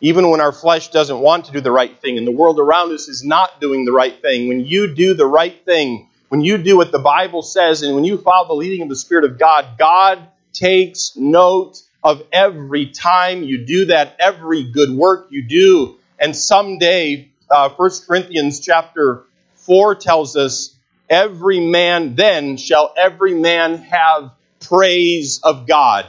[0.00, 2.92] even when our flesh doesn't want to do the right thing, and the world around
[2.92, 4.48] us is not doing the right thing.
[4.48, 8.04] When you do the right thing, when you do what the Bible says, and when
[8.04, 13.42] you follow the leading of the Spirit of God, God takes note of every time
[13.42, 15.96] you do that, every good work you do.
[16.18, 19.24] And someday, uh, 1 Corinthians chapter
[19.56, 20.76] 4 tells us,
[21.08, 26.06] every man then shall every man have praise of God.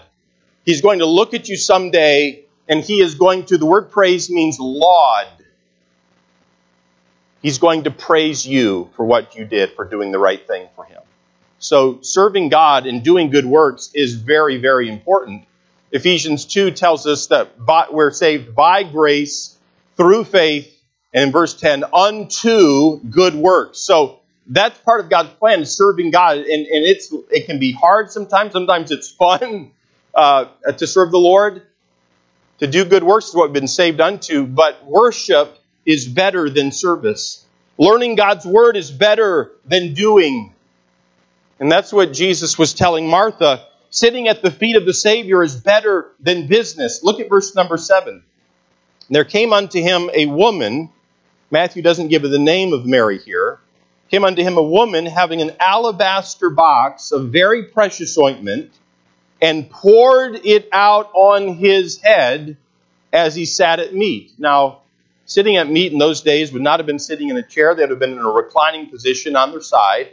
[0.66, 4.30] He's going to look at you someday and he is going to, the word praise
[4.30, 5.28] means laud.
[7.42, 10.84] He's going to praise you for what you did for doing the right thing for
[10.84, 11.02] him.
[11.60, 15.46] So serving God and doing good works is very, very important.
[15.92, 17.52] Ephesians 2 tells us that
[17.92, 19.58] we're saved by grace
[19.96, 20.74] through faith,
[21.14, 23.80] and in verse 10, unto good works.
[23.80, 28.12] So that's part of God's plan, serving God, and, and it's it can be hard
[28.12, 28.54] sometimes.
[28.54, 29.72] Sometimes it's fun
[30.14, 30.46] uh,
[30.78, 31.64] to serve the Lord.
[32.60, 36.72] To do good works is what we've been saved unto, but worship is better than
[36.72, 37.46] service.
[37.78, 40.54] Learning God's word is better than doing.
[41.60, 43.66] And that's what Jesus was telling Martha.
[43.90, 47.04] Sitting at the feet of the Savior is better than business.
[47.04, 48.24] Look at verse number 7.
[49.10, 50.90] There came unto him a woman,
[51.50, 53.60] Matthew doesn't give the name of Mary here,
[54.12, 58.72] came unto him a woman having an alabaster box of very precious ointment,
[59.42, 62.58] and poured it out on his head
[63.14, 64.34] as he sat at meat.
[64.38, 64.80] Now,
[65.26, 67.84] sitting at meat in those days would not have been sitting in a chair, they
[67.84, 70.10] would have been in a reclining position on their side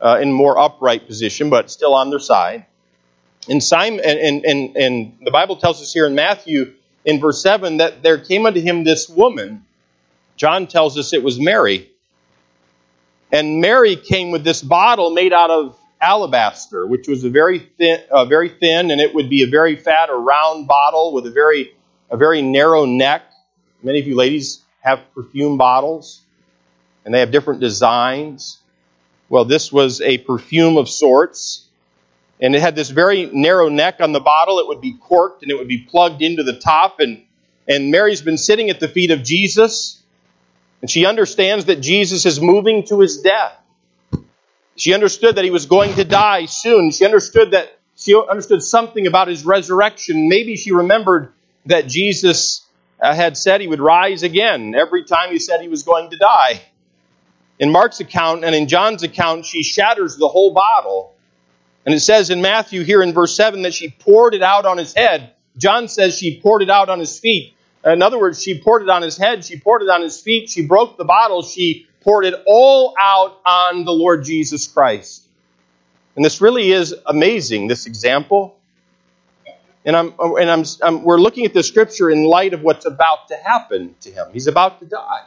[0.00, 2.66] uh, in more upright position, but still on their side.
[3.48, 6.72] And Simon and, and, and the Bible tells us here in Matthew
[7.04, 9.64] in verse 7 that there came unto him this woman.
[10.36, 11.90] John tells us it was Mary.
[13.30, 18.00] And Mary came with this bottle made out of alabaster, which was a very thin,
[18.10, 21.30] uh, very thin, and it would be a very fat or round bottle with a
[21.30, 21.74] very,
[22.10, 23.22] a very narrow neck.
[23.82, 26.20] Many of you ladies have perfume bottles,
[27.04, 28.58] and they have different designs.
[29.28, 31.66] Well, this was a perfume of sorts.
[32.40, 34.58] And it had this very narrow neck on the bottle.
[34.58, 37.00] It would be corked and it would be plugged into the top.
[37.00, 37.22] And,
[37.66, 40.02] and Mary's been sitting at the feet of Jesus.
[40.82, 43.56] And she understands that Jesus is moving to his death.
[44.76, 46.90] She understood that he was going to die soon.
[46.90, 50.28] She understood that she understood something about his resurrection.
[50.28, 51.32] Maybe she remembered
[51.66, 52.66] that Jesus
[53.00, 56.16] uh, had said he would rise again every time he said he was going to
[56.16, 56.62] die.
[57.58, 61.14] In Mark's account and in John's account, she shatters the whole bottle.
[61.86, 64.76] And it says in Matthew here in verse 7 that she poured it out on
[64.78, 65.34] his head.
[65.56, 67.54] John says she poured it out on his feet.
[67.84, 70.48] In other words, she poured it on his head, she poured it on his feet,
[70.48, 75.26] she broke the bottle, she poured it all out on the Lord Jesus Christ.
[76.16, 78.56] And this really is amazing, this example.
[79.84, 83.28] And, I'm, and I'm, I'm, we're looking at the scripture in light of what's about
[83.28, 84.28] to happen to him.
[84.32, 85.24] He's about to die.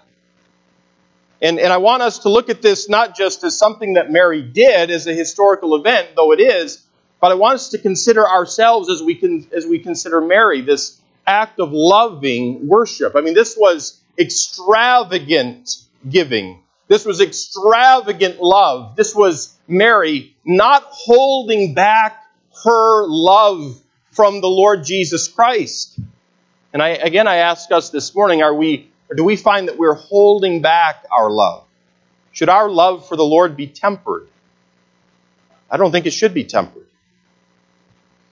[1.42, 4.42] And, and I want us to look at this not just as something that Mary
[4.42, 6.84] did as a historical event, though it is,
[7.20, 11.00] but I want us to consider ourselves as we, can, as we consider Mary, this
[11.26, 13.16] act of loving worship.
[13.16, 16.63] I mean, this was extravagant giving.
[16.88, 18.95] This was extravagant love.
[18.95, 22.23] This was Mary not holding back
[22.63, 23.80] her love
[24.12, 26.00] from the Lord Jesus Christ.
[26.73, 29.78] And I, again, I ask us this morning are we or do we find that
[29.78, 31.63] we're holding back our love?
[32.32, 34.28] Should our love for the Lord be tempered?
[35.71, 36.86] I don't think it should be tempered.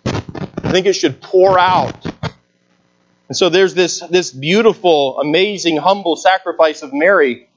[0.05, 2.05] I think it should pour out.
[3.27, 7.49] And so there's this, this beautiful, amazing, humble sacrifice of Mary.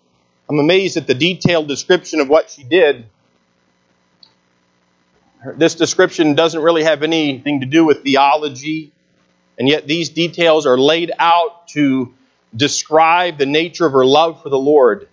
[0.49, 3.07] I'm amazed at the detailed description of what she did.
[5.57, 8.91] This description doesn't really have anything to do with theology,
[9.59, 12.15] and yet these details are laid out to
[12.57, 15.09] describe the nature of her love for the Lord.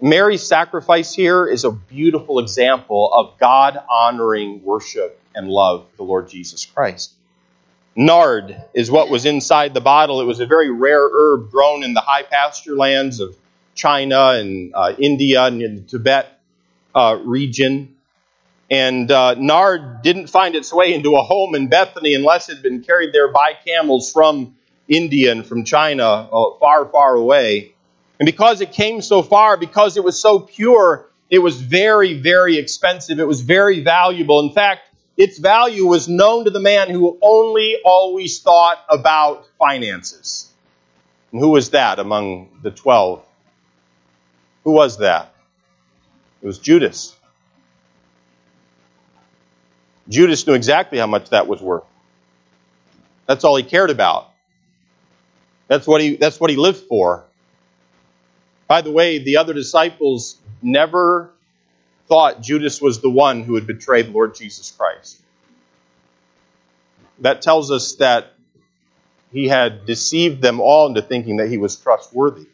[0.00, 6.02] Mary's sacrifice here is a beautiful example of God honoring worship and love for the
[6.04, 7.12] Lord Jesus Christ.
[7.94, 10.20] Nard is what was inside the bottle.
[10.20, 13.36] It was a very rare herb grown in the high pasture lands of
[13.74, 16.40] China and uh, India and in the Tibet
[16.94, 17.96] uh, region.
[18.70, 22.62] And uh, nard didn't find its way into a home in Bethany unless it had
[22.62, 24.56] been carried there by camels from
[24.88, 27.74] India and from China, uh, far, far away.
[28.18, 32.56] And because it came so far, because it was so pure, it was very, very
[32.58, 33.18] expensive.
[33.18, 34.40] It was very valuable.
[34.40, 34.82] In fact,
[35.16, 40.50] its value was known to the man who only always thought about finances.
[41.30, 43.24] And who was that among the twelve?
[44.64, 45.34] Who was that?
[46.42, 47.16] It was Judas.
[50.08, 51.84] Judas knew exactly how much that was worth.
[53.26, 54.30] That's all he cared about.
[55.68, 57.24] That's what he, that's what he lived for.
[58.68, 61.30] By the way, the other disciples never
[62.08, 65.20] thought Judas was the one who had betrayed the Lord Jesus Christ.
[67.20, 68.32] That tells us that
[69.32, 72.46] he had deceived them all into thinking that he was trustworthy.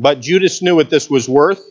[0.00, 1.62] But Judas knew what this was worth.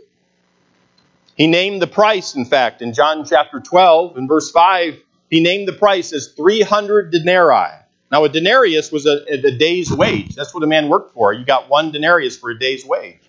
[1.35, 5.01] He named the price, in fact, in John chapter 12, in verse 5,
[5.31, 7.71] he named the price as 300 denarii.
[8.11, 10.35] Now, a denarius was a, a day's wage.
[10.35, 11.33] That's what a man worked for.
[11.33, 13.19] You got one denarius for a day's wage.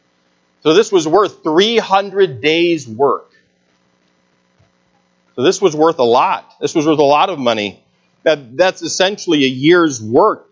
[0.63, 3.33] So this was worth 300 days' work.
[5.37, 6.57] So this was worth a lot.
[6.61, 7.83] This was worth a lot of money.
[8.25, 10.50] That, that's essentially a year's work.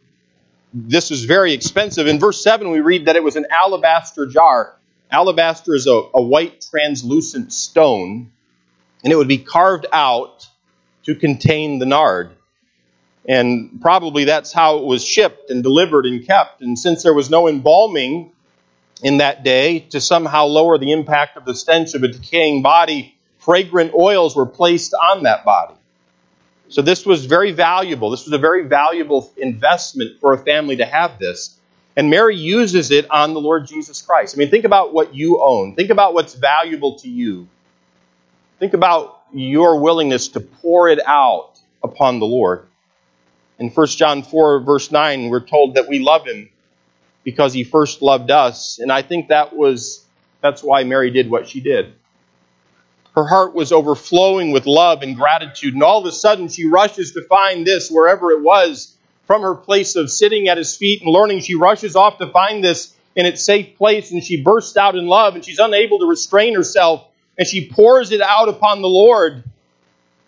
[0.72, 2.06] This was very expensive.
[2.06, 4.76] In verse 7, we read that it was an alabaster jar.
[5.10, 8.30] Alabaster is a, a white translucent stone,
[9.02, 10.46] and it would be carved out
[11.04, 12.32] to contain the nard.
[13.26, 16.60] And probably that's how it was shipped and delivered and kept.
[16.60, 18.32] And since there was no embalming
[19.02, 23.16] in that day to somehow lower the impact of the stench of a decaying body,
[23.38, 25.77] fragrant oils were placed on that body.
[26.68, 28.10] So this was very valuable.
[28.10, 31.58] This was a very valuable investment for a family to have this.
[31.96, 34.36] And Mary uses it on the Lord Jesus Christ.
[34.36, 35.74] I mean, think about what you own.
[35.74, 37.48] Think about what's valuable to you.
[38.58, 42.66] Think about your willingness to pour it out upon the Lord.
[43.58, 46.50] In 1 John 4, verse 9, we're told that we love him
[47.24, 48.78] because he first loved us.
[48.78, 50.04] And I think that was
[50.40, 51.92] that's why Mary did what she did.
[53.18, 57.14] Her heart was overflowing with love and gratitude, and all of a sudden she rushes
[57.14, 58.96] to find this wherever it was
[59.26, 61.40] from her place of sitting at his feet and learning.
[61.40, 65.08] She rushes off to find this in its safe place, and she bursts out in
[65.08, 69.42] love, and she's unable to restrain herself, and she pours it out upon the Lord.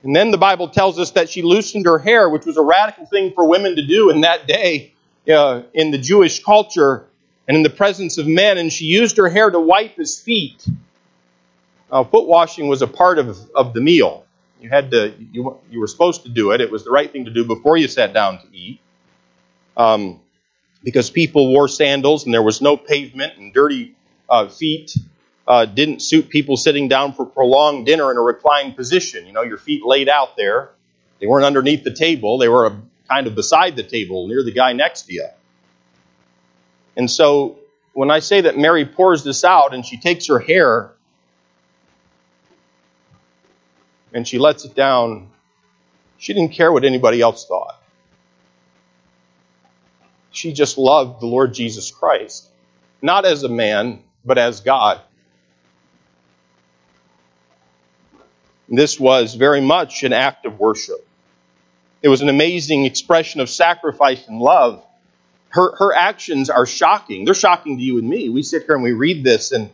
[0.02, 3.06] And then the Bible tells us that she loosened her hair, which was a radical
[3.06, 4.94] thing for women to do in that day
[5.32, 7.06] uh, in the Jewish culture
[7.46, 10.66] and in the presence of men, and she used her hair to wipe his feet.
[11.90, 14.24] Uh, foot washing was a part of, of the meal.
[14.60, 16.60] You had to, you, you were supposed to do it.
[16.60, 18.80] It was the right thing to do before you sat down to eat.
[19.76, 20.20] Um,
[20.82, 23.94] because people wore sandals and there was no pavement and dirty
[24.28, 24.94] uh, feet
[25.46, 29.26] uh, didn't suit people sitting down for prolonged dinner in a reclined position.
[29.26, 30.70] You know, your feet laid out there.
[31.20, 32.38] They weren't underneath the table.
[32.38, 32.76] They were
[33.08, 35.26] kind of beside the table near the guy next to you.
[36.96, 37.58] And so
[37.92, 40.92] when I say that Mary pours this out and she takes her hair
[44.12, 45.30] and she lets it down,
[46.18, 47.80] she didn't care what anybody else thought.
[50.32, 52.48] She just loved the Lord Jesus Christ,
[53.02, 55.00] not as a man, but as God.
[58.68, 61.06] This was very much an act of worship.
[62.02, 64.84] It was an amazing expression of sacrifice and love.
[65.48, 67.24] Her, her actions are shocking.
[67.24, 68.28] They're shocking to you and me.
[68.28, 69.70] We sit here and we read this, and,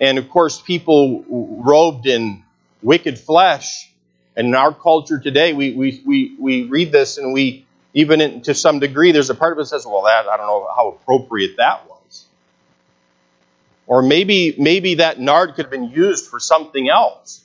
[0.00, 2.42] and of course, people robed in
[2.86, 3.90] wicked flesh.
[4.36, 8.42] And in our culture today, we, we, we, we read this and we, even in,
[8.42, 10.68] to some degree, there's a part of us that says, well, that, I don't know
[10.74, 12.26] how appropriate that was.
[13.88, 17.42] Or maybe, maybe that nard could have been used for something else.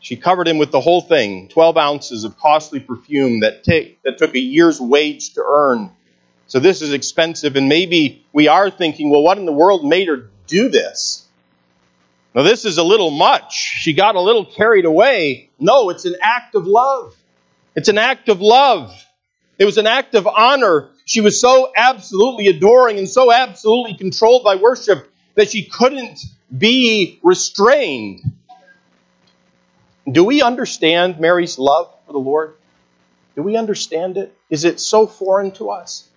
[0.00, 4.18] She covered him with the whole thing 12 ounces of costly perfume that, take, that
[4.18, 5.90] took a year's wage to earn.
[6.48, 10.08] So this is expensive, and maybe we are thinking, well, what in the world made
[10.08, 11.26] her do this?
[12.34, 13.54] Now, this is a little much.
[13.54, 15.50] She got a little carried away.
[15.58, 17.16] No, it's an act of love.
[17.74, 18.94] It's an act of love.
[19.58, 20.90] It was an act of honor.
[21.04, 26.20] She was so absolutely adoring and so absolutely controlled by worship that she couldn't
[26.56, 28.22] be restrained.
[30.10, 32.54] Do we understand Mary's love for the Lord?
[33.36, 34.34] Do we understand it?
[34.48, 36.08] Is it so foreign to us?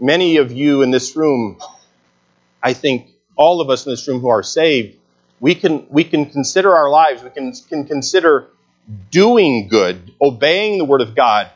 [0.00, 1.58] Many of you in this room,
[2.62, 4.96] I think all of us in this room who are saved,
[5.40, 8.48] we can, we can consider our lives, we can, can consider
[9.10, 11.50] doing good, obeying the Word of God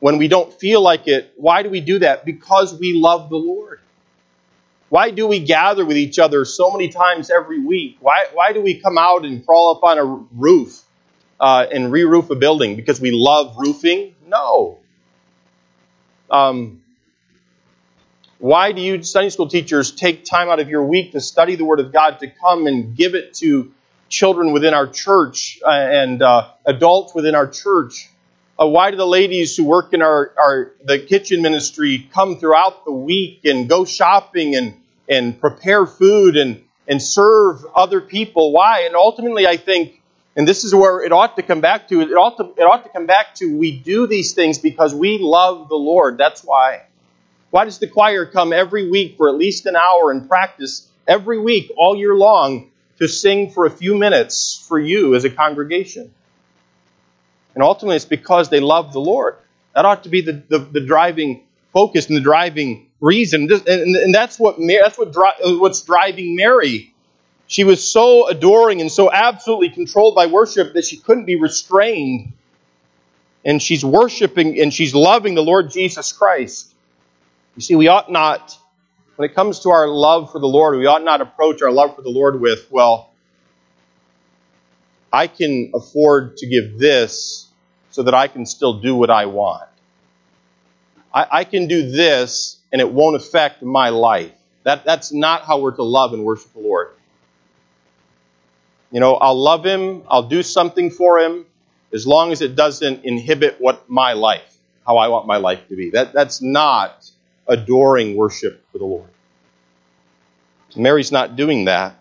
[0.00, 1.32] when we don't feel like it.
[1.36, 2.24] Why do we do that?
[2.24, 3.80] Because we love the Lord.
[4.88, 7.96] Why do we gather with each other so many times every week?
[8.00, 10.82] Why, why do we come out and crawl up on a roof
[11.40, 12.76] uh, and re roof a building?
[12.76, 14.14] Because we love roofing?
[14.26, 14.80] No.
[16.30, 16.81] Um,
[18.42, 21.64] why do you, Sunday school teachers, take time out of your week to study the
[21.64, 23.72] Word of God, to come and give it to
[24.08, 28.10] children within our church uh, and uh, adults within our church?
[28.60, 32.84] Uh, why do the ladies who work in our, our the kitchen ministry come throughout
[32.84, 34.74] the week and go shopping and
[35.08, 38.50] and prepare food and, and serve other people.
[38.50, 38.80] Why?
[38.86, 40.02] And ultimately, I think,
[40.34, 42.82] and this is where it ought to come back to, it ought to, it ought
[42.82, 46.18] to come back to we do these things because we love the Lord.
[46.18, 46.82] That's why.
[47.52, 51.38] Why does the choir come every week for at least an hour and practice every
[51.38, 56.12] week, all year long, to sing for a few minutes for you as a congregation?
[57.54, 59.36] And ultimately, it's because they love the Lord.
[59.74, 63.50] That ought to be the, the, the driving focus and the driving reason.
[63.68, 65.14] And that's what that's what
[65.60, 66.94] what's driving Mary.
[67.48, 72.32] She was so adoring and so absolutely controlled by worship that she couldn't be restrained.
[73.44, 76.71] and she's worshiping and she's loving the Lord Jesus Christ.
[77.56, 78.56] You see, we ought not,
[79.16, 81.96] when it comes to our love for the Lord, we ought not approach our love
[81.96, 83.10] for the Lord with, well,
[85.12, 87.46] I can afford to give this
[87.90, 89.68] so that I can still do what I want.
[91.12, 94.32] I, I can do this and it won't affect my life.
[94.64, 96.92] That, that's not how we're to love and worship the Lord.
[98.90, 101.44] You know, I'll love Him, I'll do something for Him,
[101.92, 105.76] as long as it doesn't inhibit what my life, how I want my life to
[105.76, 105.90] be.
[105.90, 107.10] That, that's not
[107.52, 109.08] adoring worship for the Lord.
[110.74, 111.94] Mary's not doing that.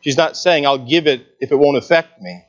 [0.00, 2.44] She's not saying, I'll give it if it won't affect me.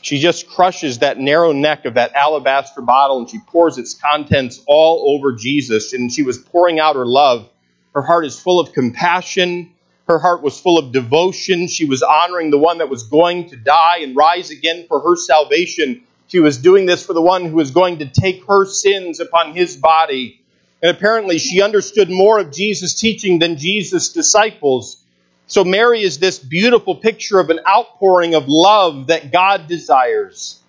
[0.00, 4.62] She just crushes that narrow neck of that alabaster bottle and she pours its contents
[4.66, 5.92] all over Jesus.
[5.92, 7.48] And she was pouring out her love.
[7.94, 9.74] Her heart is full of compassion
[10.08, 11.68] her heart was full of devotion.
[11.68, 15.16] She was honoring the one that was going to die and rise again for her
[15.16, 16.02] salvation.
[16.28, 19.54] She was doing this for the one who was going to take her sins upon
[19.54, 20.40] his body.
[20.82, 25.02] And apparently, she understood more of Jesus' teaching than Jesus' disciples.
[25.46, 30.60] So, Mary is this beautiful picture of an outpouring of love that God desires.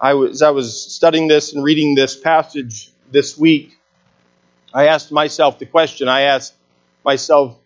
[0.00, 3.78] I was, as I was studying this and reading this passage this week,
[4.74, 6.54] I asked myself the question I asked,
[7.04, 7.56] myself,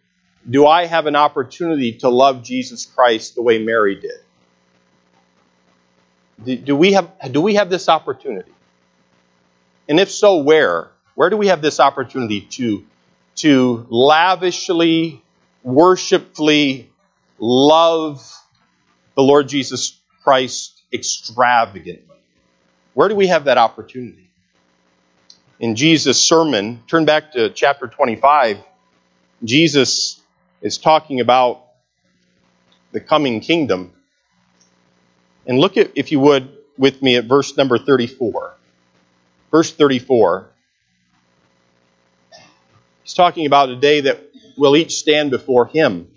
[0.48, 4.20] do I have an opportunity to love Jesus Christ the way Mary did?
[6.44, 8.52] Do we have, do we have this opportunity?
[9.88, 10.90] And if so, where?
[11.14, 12.84] Where do we have this opportunity to,
[13.36, 15.22] to lavishly,
[15.62, 16.90] worshipfully
[17.38, 18.26] love
[19.14, 22.16] the Lord Jesus Christ extravagantly?
[22.94, 24.30] Where do we have that opportunity?
[25.60, 28.58] In Jesus' sermon, turn back to chapter 25
[29.44, 30.20] Jesus
[30.60, 31.64] is talking about
[32.92, 33.92] the coming kingdom.
[35.46, 38.54] And look at, if you would, with me at verse number 34.
[39.50, 40.48] Verse 34.
[43.02, 44.22] He's talking about a day that
[44.56, 46.08] we'll each stand before Him.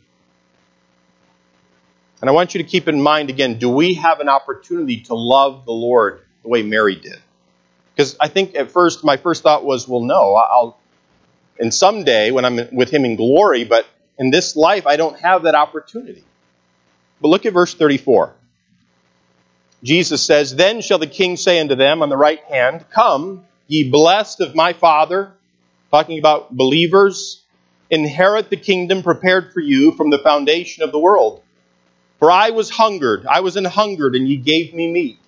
[2.22, 5.16] And I want you to keep in mind again do we have an opportunity to
[5.16, 7.20] love the Lord the way Mary did?
[7.94, 10.80] Because I think at first, my first thought was, well, no, I'll,
[11.60, 13.86] and someday when I'm with him in glory, but
[14.18, 16.24] in this life I don't have that opportunity.
[17.22, 18.34] But look at verse 34.
[19.84, 23.90] Jesus says, Then shall the king say unto them on the right hand, Come, ye
[23.90, 25.32] blessed of my Father,
[25.92, 27.42] talking about believers,
[27.90, 31.42] inherit the kingdom prepared for you from the foundation of the world.
[32.20, 35.20] For I was hungered, I was an hungered, and ye gave me meat.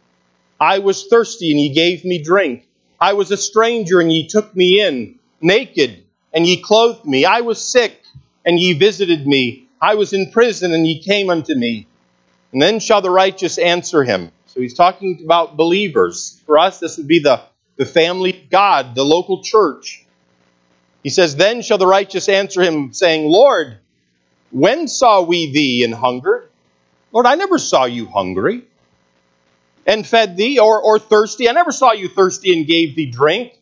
[0.60, 2.68] I was thirsty, and ye gave me drink.
[3.00, 5.20] I was a stranger, and ye took me in.
[5.40, 7.26] Naked, and ye clothed me.
[7.26, 8.02] I was sick,
[8.44, 9.68] and ye visited me.
[9.80, 11.86] I was in prison, and ye came unto me.
[12.52, 14.32] And then shall the righteous answer him.
[14.58, 16.42] So he's talking about believers.
[16.48, 17.44] For us, this would be the,
[17.76, 20.04] the family of God, the local church.
[21.04, 23.78] He says, Then shall the righteous answer him, saying, Lord,
[24.50, 26.50] when saw we thee in hungered?
[27.12, 28.64] Lord, I never saw you hungry
[29.86, 31.48] and fed thee, or, or thirsty.
[31.48, 33.60] I never saw you thirsty and gave thee drink.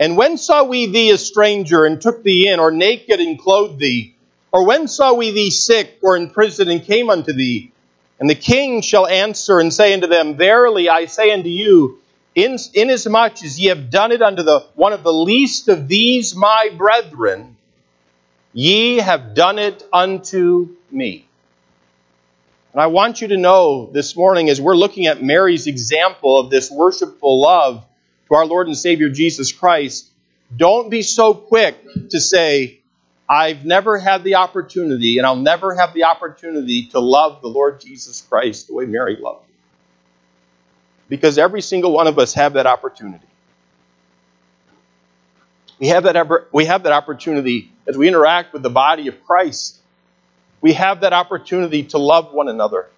[0.00, 3.78] And when saw we thee a stranger and took thee in, or naked and clothed
[3.78, 4.16] thee?
[4.50, 7.70] Or when saw we thee sick or in prison and came unto thee?
[8.20, 12.00] And the king shall answer and say unto them, Verily I say unto you,
[12.34, 16.34] in, inasmuch as ye have done it unto the one of the least of these
[16.34, 17.56] my brethren,
[18.52, 21.26] ye have done it unto me.
[22.72, 26.50] And I want you to know this morning, as we're looking at Mary's example of
[26.50, 27.84] this worshipful love,
[28.28, 30.10] to our Lord and Savior Jesus Christ,
[30.56, 31.76] don't be so quick
[32.10, 32.80] to say,
[33.28, 37.80] I've never had the opportunity, and I'll never have the opportunity to love the Lord
[37.80, 39.54] Jesus Christ the way Mary loved him.
[41.08, 43.26] Because every single one of us have that opportunity.
[45.78, 49.78] We have that, we have that opportunity as we interact with the body of Christ.
[50.60, 52.88] We have that opportunity to love one another.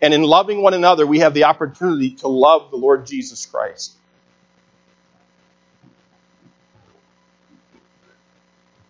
[0.00, 3.92] And in loving one another, we have the opportunity to love the Lord Jesus Christ.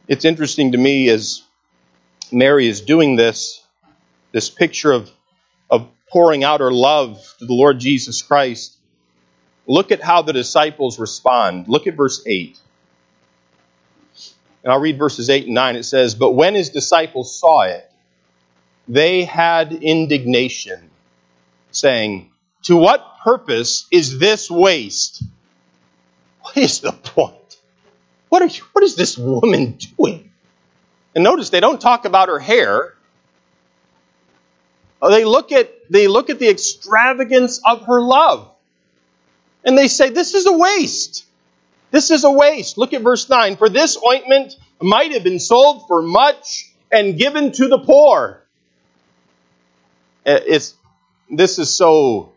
[0.09, 1.43] It's interesting to me as
[2.33, 3.63] Mary is doing this,
[4.33, 5.11] this picture of,
[5.71, 8.75] of pouring out her love to the Lord Jesus Christ.
[9.67, 11.69] Look at how the disciples respond.
[11.69, 12.59] Look at verse 8.
[14.65, 15.77] And I'll read verses 8 and 9.
[15.77, 17.85] It says, But when his disciples saw it,
[18.89, 20.91] they had indignation,
[21.71, 22.31] saying,
[22.65, 25.23] To what purpose is this waste?
[26.41, 27.38] What is the point?
[28.29, 30.31] What, are you, what is this woman doing?
[31.15, 32.95] And notice they don't talk about her hair.
[35.01, 38.51] Uh, they look at they look at the extravagance of her love.
[39.65, 41.25] And they say, This is a waste.
[41.91, 42.77] This is a waste.
[42.77, 43.57] Look at verse 9.
[43.57, 48.43] For this ointment might have been sold for much and given to the poor.
[50.27, 50.75] Uh, it's,
[51.31, 52.33] this is so,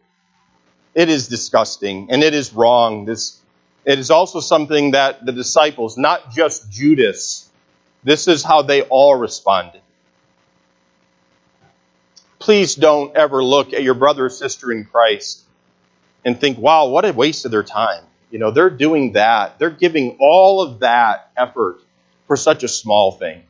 [0.95, 3.03] it is disgusting and it is wrong.
[3.05, 3.40] This,
[3.85, 7.49] it is also something that the disciples, not just Judas,
[8.03, 9.81] this is how they all responded.
[12.39, 15.43] Please don't ever look at your brother or sister in Christ
[16.25, 18.03] and think, wow, what a waste of their time.
[18.31, 19.59] You know, they're doing that.
[19.59, 21.81] They're giving all of that effort
[22.27, 23.43] for such a small thing.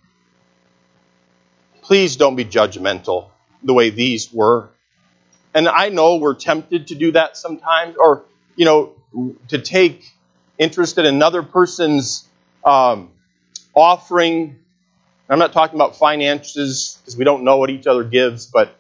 [1.82, 3.30] Please don't be judgmental
[3.64, 4.70] the way these were.
[5.54, 8.24] And I know we're tempted to do that sometimes, or,
[8.56, 8.94] you know,
[9.50, 10.06] to take
[10.62, 12.24] interest in another person's
[12.64, 13.10] um,
[13.74, 14.60] offering.
[15.28, 18.76] I'm not talking about finances because we don't know what each other gives, but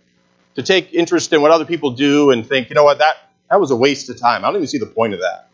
[0.55, 3.15] to take interest in what other people do and think, you know what, that,
[3.49, 4.45] that was a waste of time.
[4.45, 5.49] I don't even see the point of that.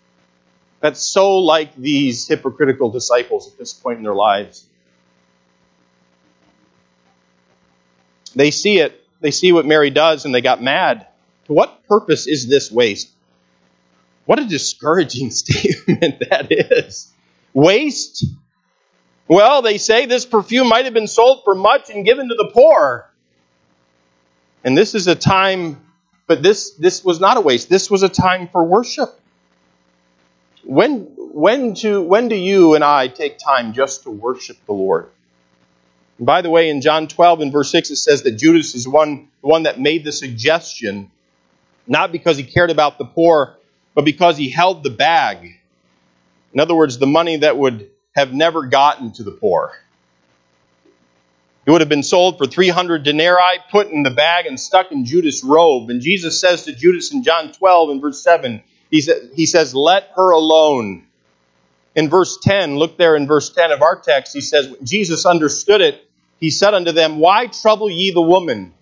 [0.81, 4.65] That's so like these hypocritical disciples at this point in their lives.
[8.35, 11.07] They see it, they see what Mary does, and they got mad.
[11.45, 13.13] To what purpose is this waste?
[14.27, 17.11] What a discouraging statement that is.
[17.53, 18.25] Waste?
[19.27, 22.51] Well, they say this perfume might have been sold for much and given to the
[22.53, 23.09] poor.
[24.63, 25.81] And this is a time,
[26.27, 27.69] but this, this was not a waste.
[27.69, 29.17] This was a time for worship.
[30.63, 35.09] When, when, to, when do you and I take time just to worship the Lord?
[36.17, 38.87] And by the way, in John 12 and verse 6, it says that Judas is
[38.87, 41.11] one, the one that made the suggestion,
[41.87, 43.56] not because he cared about the poor,
[43.97, 45.55] but because he held the bag.
[46.53, 49.71] In other words, the money that would have never gotten to the poor.
[51.65, 55.05] It would have been sold for 300 denarii, put in the bag, and stuck in
[55.05, 55.89] Judas' robe.
[55.89, 59.73] And Jesus says to Judas in John 12 and verse 7, he, sa- he says,
[59.73, 61.07] Let her alone.
[61.95, 65.81] In verse 10, look there in verse 10 of our text, he says, Jesus understood
[65.81, 66.07] it.
[66.39, 68.75] He said unto them, Why trouble ye the woman?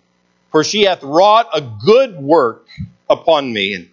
[0.51, 2.67] For she hath wrought a good work
[3.09, 3.91] upon me.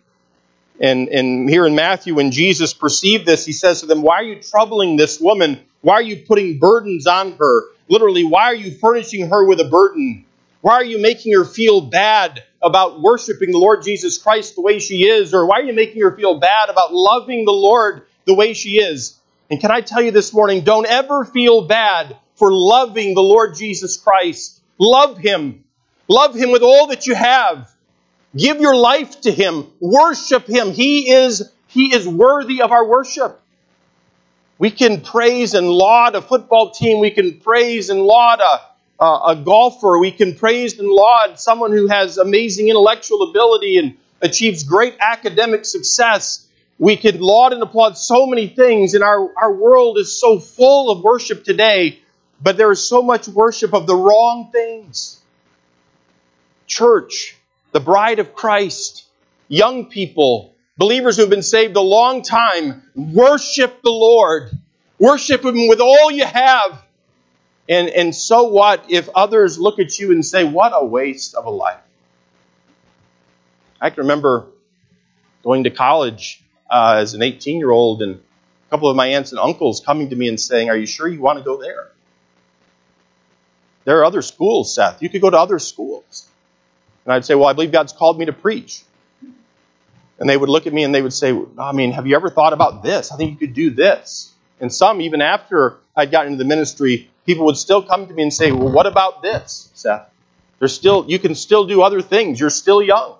[0.82, 4.24] And, and, here in Matthew, when Jesus perceived this, he says to them, Why are
[4.24, 5.60] you troubling this woman?
[5.80, 7.62] Why are you putting burdens on her?
[7.88, 10.24] Literally, why are you furnishing her with a burden?
[10.60, 14.80] Why are you making her feel bad about worshiping the Lord Jesus Christ the way
[14.80, 15.32] she is?
[15.34, 18.78] Or why are you making her feel bad about loving the Lord the way she
[18.78, 19.18] is?
[19.50, 23.54] And can I tell you this morning, don't ever feel bad for loving the Lord
[23.54, 24.60] Jesus Christ.
[24.78, 25.62] Love Him.
[26.08, 27.72] Love Him with all that you have.
[28.36, 29.66] Give your life to Him.
[29.80, 30.72] Worship Him.
[30.72, 33.40] He is, He is worthy of our worship.
[34.58, 37.00] We can praise and laud a football team.
[37.00, 39.98] We can praise and laud a, uh, a golfer.
[39.98, 45.64] We can praise and laud someone who has amazing intellectual ability and achieves great academic
[45.64, 46.46] success.
[46.78, 50.90] We can laud and applaud so many things, and our, our world is so full
[50.90, 52.00] of worship today,
[52.40, 55.20] but there is so much worship of the wrong things.
[56.66, 57.36] Church,
[57.72, 59.04] the bride of Christ,
[59.48, 64.50] young people, believers who have been saved a long time, worship the Lord.
[64.98, 66.84] Worship Him with all you have.
[67.68, 71.46] And, and so what if others look at you and say, What a waste of
[71.46, 71.80] a life?
[73.80, 74.46] I can remember
[75.42, 79.32] going to college uh, as an 18 year old and a couple of my aunts
[79.32, 81.88] and uncles coming to me and saying, Are you sure you want to go there?
[83.84, 85.02] There are other schools, Seth.
[85.02, 86.28] You could go to other schools.
[87.04, 88.82] And I'd say, Well, I believe God's called me to preach.
[90.18, 92.30] And they would look at me and they would say, I mean, have you ever
[92.30, 93.10] thought about this?
[93.10, 94.32] I think you could do this.
[94.60, 98.22] And some, even after I'd gotten into the ministry, people would still come to me
[98.22, 100.08] and say, Well, what about this, Seth?
[100.58, 102.38] There's still you can still do other things.
[102.38, 103.16] You're still young.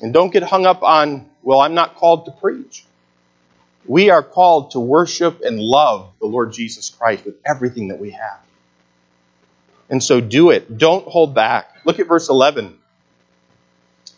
[0.00, 2.84] And don't get hung up on, well, I'm not called to preach.
[3.86, 8.10] We are called to worship and love the Lord Jesus Christ with everything that we
[8.10, 8.43] have.
[9.90, 10.78] And so do it.
[10.78, 11.76] Don't hold back.
[11.84, 12.78] Look at verse 11.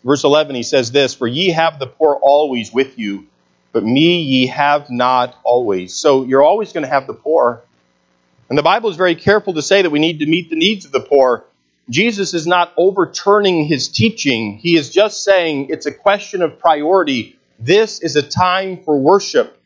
[0.03, 3.27] Verse 11, he says this For ye have the poor always with you,
[3.73, 5.93] but me ye have not always.
[5.93, 7.61] So you're always going to have the poor.
[8.49, 10.85] And the Bible is very careful to say that we need to meet the needs
[10.85, 11.45] of the poor.
[11.89, 17.37] Jesus is not overturning his teaching, he is just saying it's a question of priority.
[17.59, 19.56] This is a time for worship.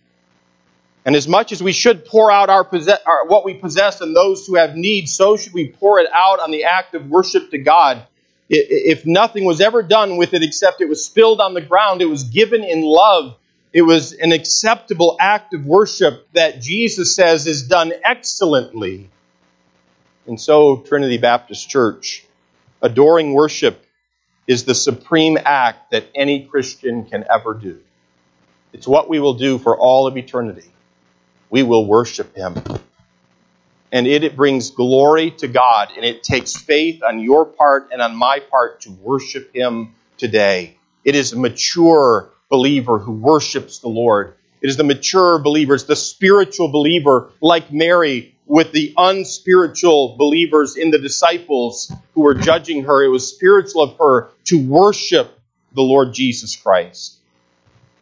[1.06, 2.68] And as much as we should pour out our,
[3.06, 6.40] our, what we possess on those who have need, so should we pour it out
[6.40, 8.06] on the act of worship to God.
[8.50, 12.06] If nothing was ever done with it except it was spilled on the ground, it
[12.06, 13.36] was given in love.
[13.74, 19.10] It was an acceptable act of worship that Jesus says is done excellently.
[20.28, 22.26] And so, Trinity Baptist Church,
[22.82, 23.86] adoring worship
[24.48, 27.80] is the supreme act that any Christian can ever do.
[28.74, 30.71] It's what we will do for all of eternity.
[31.52, 32.56] We will worship Him.
[33.92, 38.02] And it, it brings glory to God, and it takes faith on your part and
[38.02, 40.78] on my part to worship Him today.
[41.04, 44.36] It is a mature believer who worships the Lord.
[44.62, 50.78] It is the mature believer, it's the spiritual believer, like Mary, with the unspiritual believers
[50.78, 53.04] in the disciples who were judging her.
[53.04, 55.38] It was spiritual of her to worship
[55.74, 57.18] the Lord Jesus Christ.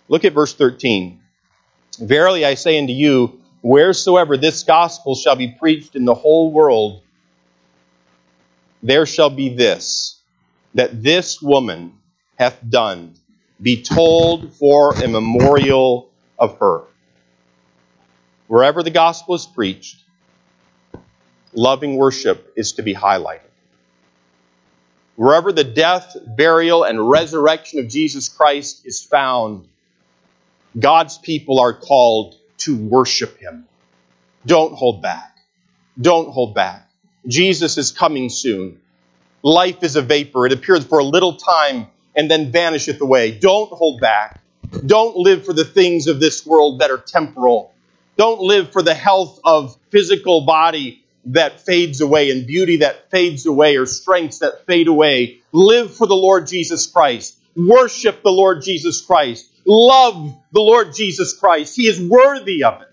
[0.07, 1.19] Look at verse 13.
[1.99, 7.01] Verily I say unto you, wheresoever this gospel shall be preached in the whole world,
[8.81, 10.21] there shall be this,
[10.73, 11.93] that this woman
[12.37, 13.15] hath done,
[13.61, 16.83] be told for a memorial of her.
[18.47, 19.97] Wherever the gospel is preached,
[21.53, 23.41] loving worship is to be highlighted.
[25.17, 29.67] Wherever the death, burial, and resurrection of Jesus Christ is found,
[30.79, 33.65] God's people are called to worship Him.
[34.45, 35.37] Don't hold back.
[35.99, 36.89] Don't hold back.
[37.27, 38.79] Jesus is coming soon.
[39.43, 40.45] Life is a vapor.
[40.45, 43.31] It appears for a little time and then vanisheth away.
[43.31, 44.41] Don't hold back.
[44.85, 47.73] Don't live for the things of this world that are temporal.
[48.17, 53.45] Don't live for the health of physical body that fades away and beauty that fades
[53.45, 55.39] away or strengths that fade away.
[55.51, 57.37] Live for the Lord Jesus Christ.
[57.55, 59.47] Worship the Lord Jesus Christ.
[59.71, 61.75] Love the Lord Jesus Christ.
[61.75, 62.87] He is worthy of it.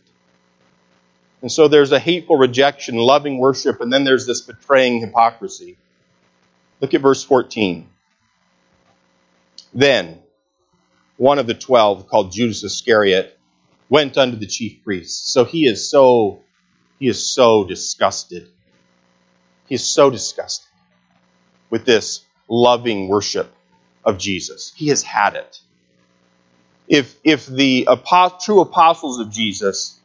[1.41, 5.79] And so there's a hateful rejection, loving worship, and then there's this betraying hypocrisy.
[6.83, 7.89] Look at verse 14.
[9.73, 10.21] Then
[11.17, 13.39] one of the twelve, called Judas Iscariot,
[13.89, 15.33] went unto the chief priests.
[15.33, 16.43] So he is so
[16.99, 18.49] he is so disgusted.
[19.67, 20.69] He is so disgusted
[21.71, 23.51] with this loving worship
[24.05, 24.75] of Jesus.
[24.77, 25.61] He has had it.
[26.89, 27.89] If, if the
[28.45, 29.99] true apostles of Jesus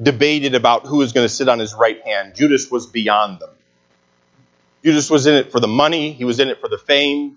[0.00, 3.50] debated about who was going to sit on his right hand, Judas was beyond them.
[4.84, 7.36] Judas was in it for the money, he was in it for the fame.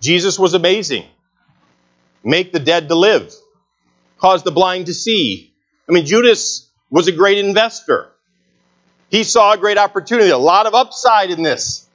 [0.00, 1.06] Jesus was amazing.
[2.22, 3.32] Make the dead to live,
[4.18, 5.52] cause the blind to see,
[5.88, 8.08] I mean, Judas was a great investor.
[9.10, 11.86] He saw a great opportunity, a lot of upside in this.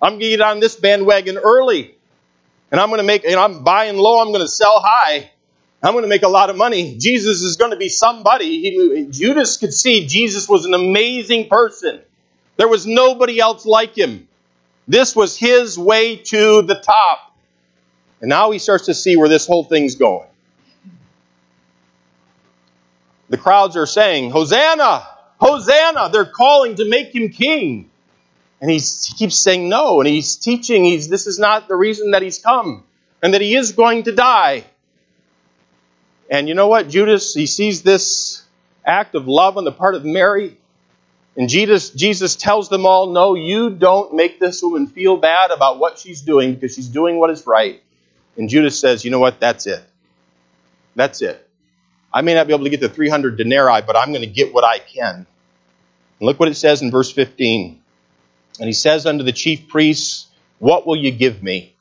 [0.00, 1.93] I'm going to get on this bandwagon early.
[2.70, 5.30] And I'm going to make, know, I'm buying low, I'm going to sell high.
[5.82, 6.96] I'm going to make a lot of money.
[6.98, 8.62] Jesus is going to be somebody.
[8.62, 12.00] He, Judas could see Jesus was an amazing person.
[12.56, 14.26] There was nobody else like him.
[14.88, 17.36] This was his way to the top.
[18.20, 20.26] And now he starts to see where this whole thing's going
[23.34, 25.06] the crowds are saying, Hosanna!
[25.38, 26.08] Hosanna!
[26.12, 27.90] They're calling to make him king.
[28.64, 28.80] And he
[29.18, 32.82] keeps saying no, and he's teaching he's, this is not the reason that he's come,
[33.22, 34.64] and that he is going to die.
[36.30, 36.88] And you know what?
[36.88, 38.42] Judas, he sees this
[38.82, 40.56] act of love on the part of Mary,
[41.36, 45.78] and Jesus, Jesus tells them all, no, you don't make this woman feel bad about
[45.78, 47.82] what she's doing because she's doing what is right.
[48.38, 49.40] And Judas says, you know what?
[49.40, 49.84] That's it.
[50.94, 51.46] That's it.
[52.10, 54.54] I may not be able to get the 300 denarii, but I'm going to get
[54.54, 55.16] what I can.
[55.16, 55.26] And
[56.20, 57.82] look what it says in verse 15.
[58.58, 60.26] And he says unto the chief priests,
[60.58, 61.74] What will you give me?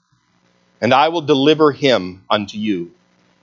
[0.82, 2.92] And I will deliver him unto you.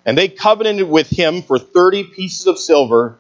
[0.05, 3.19] And they covenanted with him for 30 pieces of silver.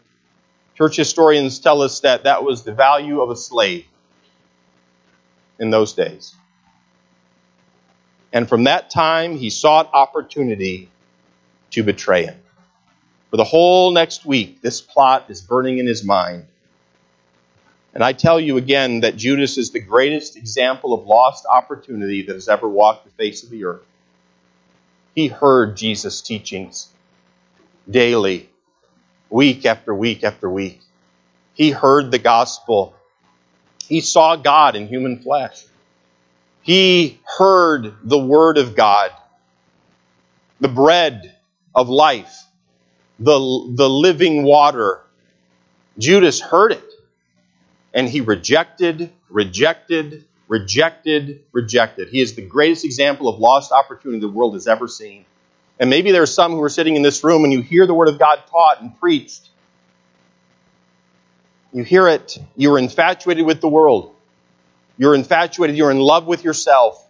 [0.76, 3.84] Church historians tell us that that was the value of a slave
[5.58, 6.34] in those days.
[8.32, 10.88] And from that time, he sought opportunity
[11.72, 12.40] to betray him.
[13.30, 16.46] For the whole next week, this plot is burning in his mind.
[17.94, 22.34] And I tell you again that Judas is the greatest example of lost opportunity that
[22.34, 23.82] has ever walked the face of the earth.
[25.14, 26.88] He heard Jesus' teachings
[27.90, 28.48] daily,
[29.28, 30.80] week after week after week.
[31.54, 32.94] He heard the gospel.
[33.86, 35.64] He saw God in human flesh.
[36.62, 39.10] He heard the word of God,
[40.60, 41.34] the bread
[41.74, 42.40] of life
[43.20, 45.02] the, the living water.
[45.98, 46.89] Judas heard it,
[47.92, 52.08] and he rejected, rejected, rejected, rejected.
[52.08, 55.24] He is the greatest example of lost opportunity the world has ever seen.
[55.78, 57.94] And maybe there are some who are sitting in this room and you hear the
[57.94, 59.48] Word of God taught and preached.
[61.72, 64.14] You hear it, you're infatuated with the world.
[64.98, 67.06] You're infatuated, you're in love with yourself.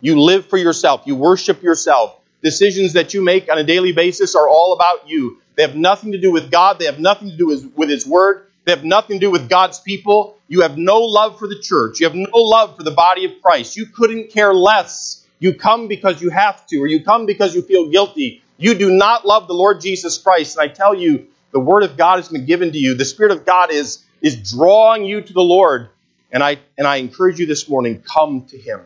[0.00, 2.16] You live for yourself, you worship yourself.
[2.42, 5.42] Decisions that you make on a daily basis are all about you.
[5.56, 6.78] They have nothing to do with God.
[6.78, 8.46] They have nothing to do with His Word.
[8.70, 10.36] They have nothing to do with God's people.
[10.46, 11.98] You have no love for the church.
[11.98, 13.76] You have no love for the body of Christ.
[13.76, 15.26] You couldn't care less.
[15.40, 18.44] You come because you have to, or you come because you feel guilty.
[18.58, 20.56] You do not love the Lord Jesus Christ.
[20.56, 22.94] And I tell you, the Word of God has been given to you.
[22.94, 25.88] The Spirit of God is, is drawing you to the Lord.
[26.30, 28.82] And I, and I encourage you this morning come to Him.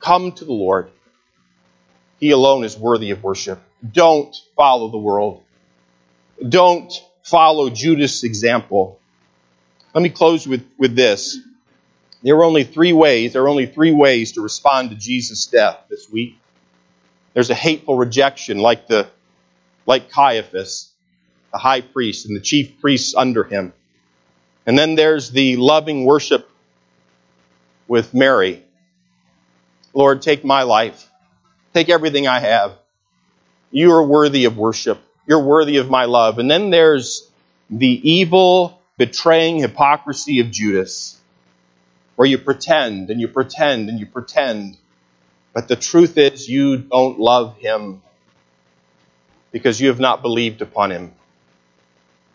[0.00, 0.90] Come to the Lord.
[2.18, 3.60] He alone is worthy of worship.
[3.86, 5.42] Don't follow the world.
[6.48, 6.90] Don't
[7.22, 8.98] follow Judas' example.
[9.94, 11.38] Let me close with, with this.
[12.22, 15.78] There are only three ways, there are only three ways to respond to Jesus' death
[15.90, 16.38] this week.
[17.34, 19.08] There's a hateful rejection like the
[19.86, 20.92] like Caiaphas,
[21.52, 23.72] the high priest, and the chief priests under him.
[24.64, 26.48] And then there's the loving worship
[27.88, 28.62] with Mary.
[29.92, 31.10] Lord, take my life.
[31.74, 32.74] Take everything I have.
[33.70, 35.00] You are worthy of worship.
[35.26, 36.38] You're worthy of my love.
[36.38, 37.28] And then there's
[37.70, 41.20] the evil, betraying hypocrisy of Judas,
[42.14, 44.76] where you pretend and you pretend and you pretend.
[45.52, 48.00] But the truth is, you don't love him
[49.50, 51.10] because you have not believed upon him.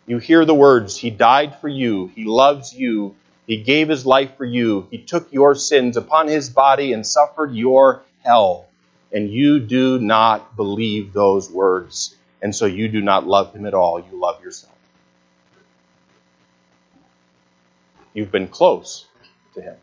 [0.06, 3.16] You hear the words, He died for you, He loves you,
[3.46, 7.54] He gave His life for you, He took your sins upon His body and suffered
[7.54, 8.66] your hell.
[9.10, 12.14] And you do not believe those words.
[12.42, 13.98] And so you do not love Him at all.
[14.00, 14.77] You love yourself.
[18.14, 19.06] You've been close
[19.54, 19.76] to Him,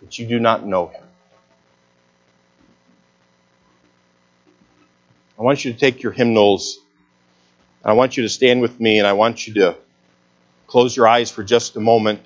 [0.00, 1.04] but you do not know Him.
[5.38, 6.78] I want you to take your hymnals.
[7.84, 9.76] I want you to stand with me and I want you to
[10.66, 12.20] close your eyes for just a moment.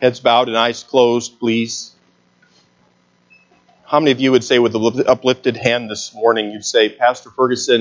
[0.00, 1.94] Heads bowed and eyes closed, please.
[3.84, 7.30] How many of you would say with the uplifted hand this morning, you'd say, Pastor
[7.30, 7.80] Ferguson,